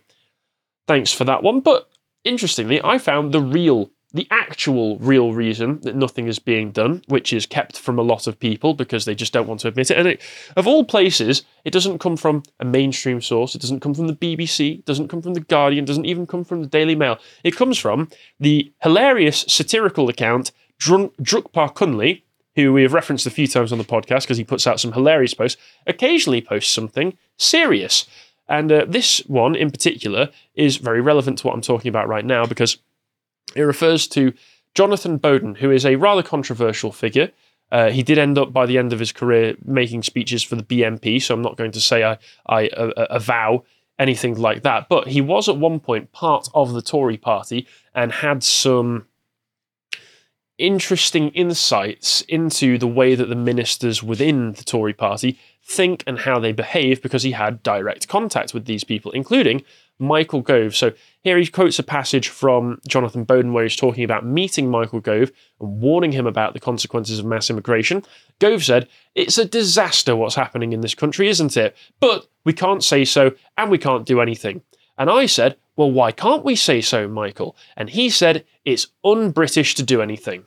thanks 0.86 1.12
for 1.12 1.24
that 1.24 1.42
one. 1.42 1.60
But 1.60 1.88
interestingly, 2.22 2.82
I 2.84 2.98
found 2.98 3.32
the 3.32 3.40
real 3.40 3.90
the 4.12 4.26
actual 4.30 4.98
real 4.98 5.32
reason 5.32 5.80
that 5.82 5.94
nothing 5.94 6.26
is 6.26 6.38
being 6.38 6.72
done, 6.72 7.02
which 7.06 7.32
is 7.32 7.46
kept 7.46 7.78
from 7.78 7.98
a 7.98 8.02
lot 8.02 8.26
of 8.26 8.38
people 8.38 8.74
because 8.74 9.04
they 9.04 9.14
just 9.14 9.32
don't 9.32 9.46
want 9.46 9.60
to 9.60 9.68
admit 9.68 9.90
it. 9.90 9.98
And 9.98 10.08
it, 10.08 10.22
of 10.56 10.66
all 10.66 10.84
places, 10.84 11.42
it 11.64 11.72
doesn't 11.72 11.98
come 11.98 12.16
from 12.16 12.42
a 12.58 12.64
mainstream 12.64 13.20
source. 13.20 13.54
It 13.54 13.60
doesn't 13.60 13.80
come 13.80 13.94
from 13.94 14.08
the 14.08 14.16
BBC. 14.16 14.80
It 14.80 14.84
doesn't 14.84 15.08
come 15.08 15.22
from 15.22 15.34
the 15.34 15.40
Guardian. 15.40 15.84
It 15.84 15.86
doesn't 15.86 16.06
even 16.06 16.26
come 16.26 16.44
from 16.44 16.60
the 16.60 16.66
Daily 16.66 16.96
Mail. 16.96 17.18
It 17.44 17.56
comes 17.56 17.78
from 17.78 18.08
the 18.40 18.72
hilarious 18.82 19.44
satirical 19.48 20.08
account 20.08 20.50
Drukpa 20.80 21.74
Kunley, 21.74 22.22
who 22.56 22.72
we 22.72 22.82
have 22.82 22.94
referenced 22.94 23.26
a 23.26 23.30
few 23.30 23.46
times 23.46 23.70
on 23.70 23.78
the 23.78 23.84
podcast 23.84 24.22
because 24.22 24.38
he 24.38 24.44
puts 24.44 24.66
out 24.66 24.80
some 24.80 24.92
hilarious 24.92 25.34
posts. 25.34 25.60
Occasionally 25.86 26.40
posts 26.40 26.72
something 26.72 27.16
serious. 27.36 28.06
And 28.48 28.72
uh, 28.72 28.84
this 28.88 29.18
one 29.26 29.54
in 29.54 29.70
particular 29.70 30.30
is 30.54 30.78
very 30.78 31.00
relevant 31.00 31.38
to 31.38 31.46
what 31.46 31.54
I'm 31.54 31.60
talking 31.60 31.88
about 31.88 32.08
right 32.08 32.24
now 32.24 32.44
because 32.44 32.78
it 33.54 33.62
refers 33.62 34.06
to 34.08 34.32
Jonathan 34.74 35.16
Bowden, 35.16 35.56
who 35.56 35.70
is 35.70 35.84
a 35.84 35.96
rather 35.96 36.22
controversial 36.22 36.92
figure. 36.92 37.30
Uh, 37.72 37.90
he 37.90 38.02
did 38.02 38.18
end 38.18 38.38
up 38.38 38.52
by 38.52 38.66
the 38.66 38.78
end 38.78 38.92
of 38.92 38.98
his 38.98 39.12
career 39.12 39.54
making 39.64 40.02
speeches 40.02 40.42
for 40.42 40.56
the 40.56 40.62
BNP, 40.62 41.22
so 41.22 41.34
I'm 41.34 41.42
not 41.42 41.56
going 41.56 41.72
to 41.72 41.80
say 41.80 42.04
I, 42.04 42.18
I 42.46 42.68
uh, 42.68 43.06
avow 43.10 43.64
anything 43.98 44.34
like 44.34 44.62
that. 44.62 44.88
But 44.88 45.08
he 45.08 45.20
was 45.20 45.48
at 45.48 45.56
one 45.56 45.78
point 45.78 46.10
part 46.12 46.48
of 46.54 46.72
the 46.72 46.82
Tory 46.82 47.16
party 47.16 47.68
and 47.94 48.10
had 48.10 48.42
some 48.42 49.06
interesting 50.58 51.30
insights 51.30 52.20
into 52.22 52.76
the 52.76 52.86
way 52.86 53.14
that 53.14 53.28
the 53.28 53.34
ministers 53.34 54.02
within 54.02 54.52
the 54.52 54.64
Tory 54.64 54.92
party 54.92 55.38
think 55.64 56.04
and 56.06 56.18
how 56.20 56.38
they 56.38 56.52
behave 56.52 57.00
because 57.02 57.22
he 57.22 57.32
had 57.32 57.62
direct 57.62 58.08
contact 58.08 58.52
with 58.52 58.66
these 58.66 58.84
people, 58.84 59.10
including 59.12 59.62
Michael 60.00 60.40
Gove. 60.40 60.74
So 60.74 60.92
here 61.22 61.38
he 61.38 61.46
quotes 61.46 61.78
a 61.78 61.82
passage 61.82 62.28
from 62.28 62.80
Jonathan 62.88 63.24
Bowden 63.24 63.52
where 63.52 63.64
he's 63.64 63.76
talking 63.76 64.02
about 64.02 64.24
meeting 64.24 64.70
Michael 64.70 65.00
Gove 65.00 65.30
and 65.60 65.80
warning 65.80 66.12
him 66.12 66.26
about 66.26 66.54
the 66.54 66.60
consequences 66.60 67.18
of 67.18 67.26
mass 67.26 67.50
immigration. 67.50 68.02
Gove 68.38 68.64
said, 68.64 68.88
It's 69.14 69.38
a 69.38 69.44
disaster 69.44 70.16
what's 70.16 70.34
happening 70.34 70.72
in 70.72 70.80
this 70.80 70.94
country, 70.94 71.28
isn't 71.28 71.56
it? 71.56 71.76
But 72.00 72.26
we 72.44 72.52
can't 72.52 72.82
say 72.82 73.04
so 73.04 73.32
and 73.56 73.70
we 73.70 73.78
can't 73.78 74.06
do 74.06 74.20
anything. 74.20 74.62
And 74.96 75.10
I 75.10 75.26
said, 75.26 75.56
Well, 75.76 75.90
why 75.90 76.12
can't 76.12 76.44
we 76.44 76.56
say 76.56 76.80
so, 76.80 77.06
Michael? 77.06 77.56
And 77.76 77.90
he 77.90 78.10
said, 78.10 78.44
It's 78.64 78.88
un 79.04 79.30
British 79.30 79.74
to 79.76 79.82
do 79.82 80.00
anything. 80.00 80.44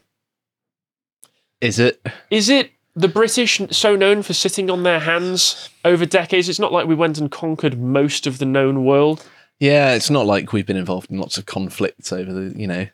Is 1.61 1.79
it? 1.79 2.05
Is 2.29 2.49
it 2.49 2.71
the 2.95 3.07
British 3.07 3.61
so 3.71 3.95
known 3.95 4.21
for 4.21 4.33
sitting 4.33 4.69
on 4.69 4.83
their 4.83 4.99
hands 4.99 5.69
over 5.85 6.05
decades? 6.05 6.49
It's 6.49 6.59
not 6.59 6.73
like 6.73 6.87
we 6.87 6.93
went 6.93 7.19
and 7.19 7.31
conquered 7.31 7.79
most 7.79 8.27
of 8.27 8.39
the 8.39 8.45
known 8.45 8.83
world. 8.83 9.25
Yeah, 9.59 9.93
it's 9.93 10.09
not 10.09 10.25
like 10.25 10.51
we've 10.51 10.65
been 10.65 10.77
involved 10.77 11.09
in 11.09 11.19
lots 11.19 11.37
of 11.37 11.45
conflicts 11.45 12.11
over 12.11 12.33
the, 12.33 12.59
you 12.59 12.67
know, 12.67 12.87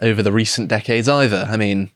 over 0.00 0.22
the 0.22 0.32
recent 0.32 0.68
decades 0.68 1.08
either. 1.08 1.46
I 1.48 1.56
mean, 1.56 1.90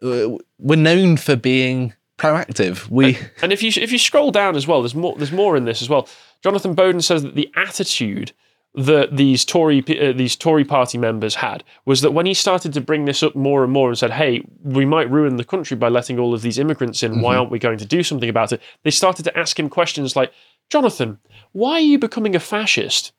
we're 0.00 0.76
known 0.76 1.16
for 1.16 1.36
being 1.36 1.94
proactive. 2.18 2.88
We 2.90 3.18
And 3.42 3.52
if 3.52 3.62
you 3.62 3.72
if 3.76 3.92
you 3.92 3.98
scroll 3.98 4.30
down 4.30 4.56
as 4.56 4.66
well, 4.66 4.82
there's 4.82 4.94
more 4.94 5.14
there's 5.16 5.32
more 5.32 5.56
in 5.56 5.64
this 5.64 5.82
as 5.82 5.88
well. 5.88 6.08
Jonathan 6.42 6.74
Bowden 6.74 7.00
says 7.02 7.22
that 7.22 7.34
the 7.34 7.50
attitude 7.56 8.32
that 8.74 9.16
these 9.16 9.44
Tory 9.44 9.82
uh, 10.00 10.12
these 10.12 10.36
Tory 10.36 10.64
party 10.64 10.96
members 10.96 11.34
had 11.34 11.64
was 11.86 12.02
that 12.02 12.12
when 12.12 12.26
he 12.26 12.34
started 12.34 12.72
to 12.74 12.80
bring 12.80 13.04
this 13.04 13.22
up 13.22 13.34
more 13.34 13.64
and 13.64 13.72
more 13.72 13.88
and 13.88 13.98
said, 13.98 14.12
"Hey, 14.12 14.42
we 14.62 14.84
might 14.84 15.10
ruin 15.10 15.36
the 15.36 15.44
country 15.44 15.76
by 15.76 15.88
letting 15.88 16.18
all 16.18 16.34
of 16.34 16.42
these 16.42 16.58
immigrants 16.58 17.02
in. 17.02 17.20
Why 17.20 17.36
aren't 17.36 17.50
we 17.50 17.58
going 17.58 17.78
to 17.78 17.86
do 17.86 18.02
something 18.02 18.28
about 18.28 18.52
it?" 18.52 18.60
They 18.84 18.90
started 18.90 19.24
to 19.24 19.38
ask 19.38 19.58
him 19.58 19.68
questions 19.68 20.14
like, 20.14 20.32
"Jonathan, 20.68 21.18
why 21.52 21.72
are 21.72 21.80
you 21.80 21.98
becoming 21.98 22.36
a 22.36 22.40
fascist?" 22.40 23.12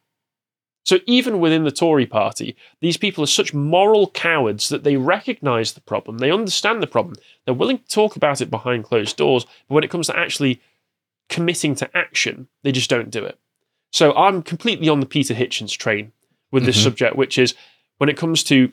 So 0.84 1.00
even 1.06 1.40
within 1.40 1.64
the 1.64 1.72
Tory 1.72 2.06
party, 2.08 2.56
these 2.80 2.98
people 2.98 3.24
are 3.24 3.28
such 3.28 3.54
moral 3.54 4.10
cowards 4.10 4.70
that 4.70 4.84
they 4.84 4.98
recognise 4.98 5.74
the 5.74 5.82
problem, 5.82 6.18
they 6.18 6.32
understand 6.32 6.82
the 6.82 6.88
problem, 6.88 7.16
they're 7.46 7.54
willing 7.54 7.78
to 7.78 7.88
talk 7.88 8.16
about 8.16 8.42
it 8.42 8.50
behind 8.50 8.84
closed 8.86 9.16
doors, 9.18 9.46
but 9.68 9.76
when 9.76 9.84
it 9.84 9.92
comes 9.92 10.08
to 10.08 10.18
actually 10.18 10.60
committing 11.30 11.76
to 11.76 11.98
action, 11.98 12.48
they 12.64 12.72
just 12.72 12.90
don't 12.90 13.12
do 13.12 13.24
it. 13.24 13.38
So 13.92 14.14
I'm 14.16 14.42
completely 14.42 14.90
on 14.90 15.00
the 15.02 15.06
Peter 15.06 15.34
Hitchens 15.34 15.78
train 15.78 16.12
with 16.52 16.66
this 16.66 16.78
Mhm. 16.78 16.84
subject, 16.84 17.16
which 17.16 17.38
is 17.38 17.54
when 17.98 18.10
it 18.10 18.18
comes 18.18 18.44
to 18.46 18.72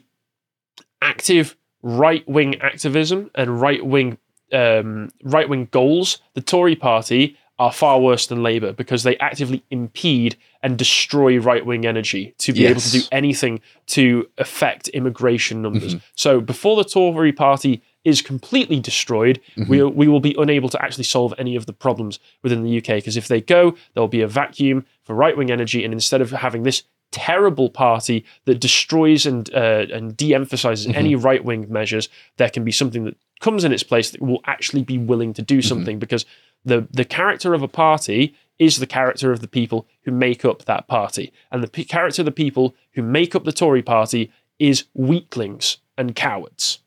active 1.01 1.55
right 1.81 2.27
wing 2.27 2.59
activism 2.61 3.29
and 3.35 3.61
right 3.61 3.85
wing 3.85 4.17
um, 4.51 5.11
right 5.23 5.47
wing 5.47 5.67
goals, 5.69 6.17
the 6.33 6.41
Tory 6.41 6.75
party 6.75 7.37
are 7.59 7.71
far 7.73 7.99
worse 7.99 8.25
than 8.27 8.41
Labour 8.41 8.71
because 8.71 9.03
they 9.03 9.17
actively 9.17 9.61
impede 9.69 10.37
and 10.63 10.77
destroy 10.77 11.37
right 11.37 11.65
wing 11.65 11.85
energy 11.85 12.33
to 12.37 12.53
be 12.53 12.65
able 12.65 12.79
to 12.79 12.91
do 12.91 13.01
anything 13.11 13.59
to 13.87 14.27
affect 14.37 14.87
immigration 14.89 15.61
numbers. 15.61 15.95
Mhm. 15.95 16.01
So 16.15 16.39
before 16.39 16.77
the 16.77 16.85
Tory 16.85 17.33
party 17.33 17.81
is 18.05 18.21
completely 18.21 18.79
destroyed, 18.79 19.41
we, 19.67 19.83
we 19.83 20.07
will 20.07 20.21
be 20.21 20.33
unable 20.39 20.69
to 20.69 20.81
actually 20.81 21.03
solve 21.03 21.33
any 21.37 21.57
of 21.57 21.65
the 21.65 21.73
problems 21.73 22.17
within 22.43 22.63
the 22.63 22.77
UK 22.77 22.95
because 22.95 23.17
if 23.17 23.27
they 23.27 23.41
go, 23.41 23.75
there'll 23.93 24.07
be 24.07 24.21
a 24.21 24.27
vacuum 24.27 24.85
for 25.03 25.13
right 25.13 25.35
wing 25.35 25.51
energy. 25.51 25.83
And 25.83 25.93
instead 25.93 26.21
of 26.21 26.31
having 26.31 26.63
this 26.63 26.83
terrible 27.11 27.69
party 27.69 28.23
that 28.45 28.59
destroys 28.59 29.25
and 29.25 29.53
uh, 29.53 29.85
and 29.91 30.15
de-emphasizes 30.15 30.87
any 30.95 31.15
right 31.15 31.43
wing 31.43 31.65
measures, 31.69 32.07
there 32.37 32.49
can 32.49 32.63
be 32.63 32.71
something 32.71 33.03
that 33.03 33.17
comes 33.41 33.63
in 33.63 33.73
its 33.73 33.83
place 33.83 34.11
that 34.11 34.21
will 34.21 34.41
actually 34.45 34.83
be 34.83 34.97
willing 34.97 35.33
to 35.33 35.41
do 35.41 35.61
something 35.61 35.97
because 35.99 36.25
the 36.65 36.87
the 36.91 37.05
character 37.05 37.53
of 37.53 37.61
a 37.61 37.67
party 37.67 38.35
is 38.57 38.77
the 38.77 38.87
character 38.87 39.31
of 39.31 39.39
the 39.39 39.47
people 39.47 39.87
who 40.03 40.11
make 40.11 40.43
up 40.43 40.65
that 40.65 40.87
party, 40.87 41.31
and 41.51 41.63
the 41.63 41.69
p- 41.69 41.85
character 41.85 42.21
of 42.21 42.25
the 42.25 42.31
people 42.31 42.75
who 42.93 43.01
make 43.01 43.33
up 43.35 43.45
the 43.45 43.53
Tory 43.53 43.81
party 43.81 44.31
is 44.59 44.85
weaklings 44.93 45.77
and 45.97 46.15
cowards. 46.15 46.79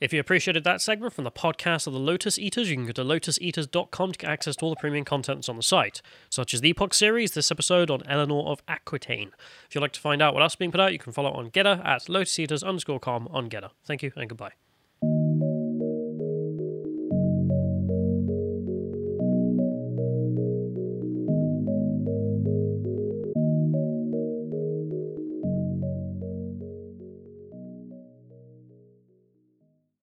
If 0.00 0.12
you 0.12 0.20
appreciated 0.20 0.62
that 0.62 0.80
segment 0.80 1.12
from 1.12 1.24
the 1.24 1.30
podcast 1.32 1.88
of 1.88 1.92
the 1.92 1.98
Lotus 1.98 2.38
Eaters, 2.38 2.70
you 2.70 2.76
can 2.76 2.86
go 2.86 2.92
to 2.92 3.02
lotuseaters.com 3.02 4.12
to 4.12 4.18
get 4.18 4.30
access 4.30 4.54
to 4.56 4.64
all 4.64 4.70
the 4.70 4.76
premium 4.76 5.04
contents 5.04 5.48
on 5.48 5.56
the 5.56 5.62
site, 5.62 6.02
such 6.30 6.54
as 6.54 6.60
the 6.60 6.68
Epoch 6.68 6.94
series, 6.94 7.32
this 7.32 7.50
episode 7.50 7.90
on 7.90 8.02
Eleanor 8.06 8.46
of 8.46 8.62
Aquitaine. 8.68 9.32
If 9.68 9.74
you'd 9.74 9.80
like 9.80 9.92
to 9.94 10.00
find 10.00 10.22
out 10.22 10.34
what 10.34 10.44
else 10.44 10.52
is 10.52 10.56
being 10.56 10.70
put 10.70 10.80
out, 10.80 10.92
you 10.92 11.00
can 11.00 11.12
follow 11.12 11.32
on 11.32 11.50
Gettr 11.50 11.84
at 11.84 12.02
lotuseaters 12.02 12.62
underscore 12.62 13.00
com 13.00 13.26
on 13.32 13.50
Gettr. 13.50 13.70
Thank 13.84 14.04
you 14.04 14.12
and 14.14 14.28
goodbye. 14.28 14.67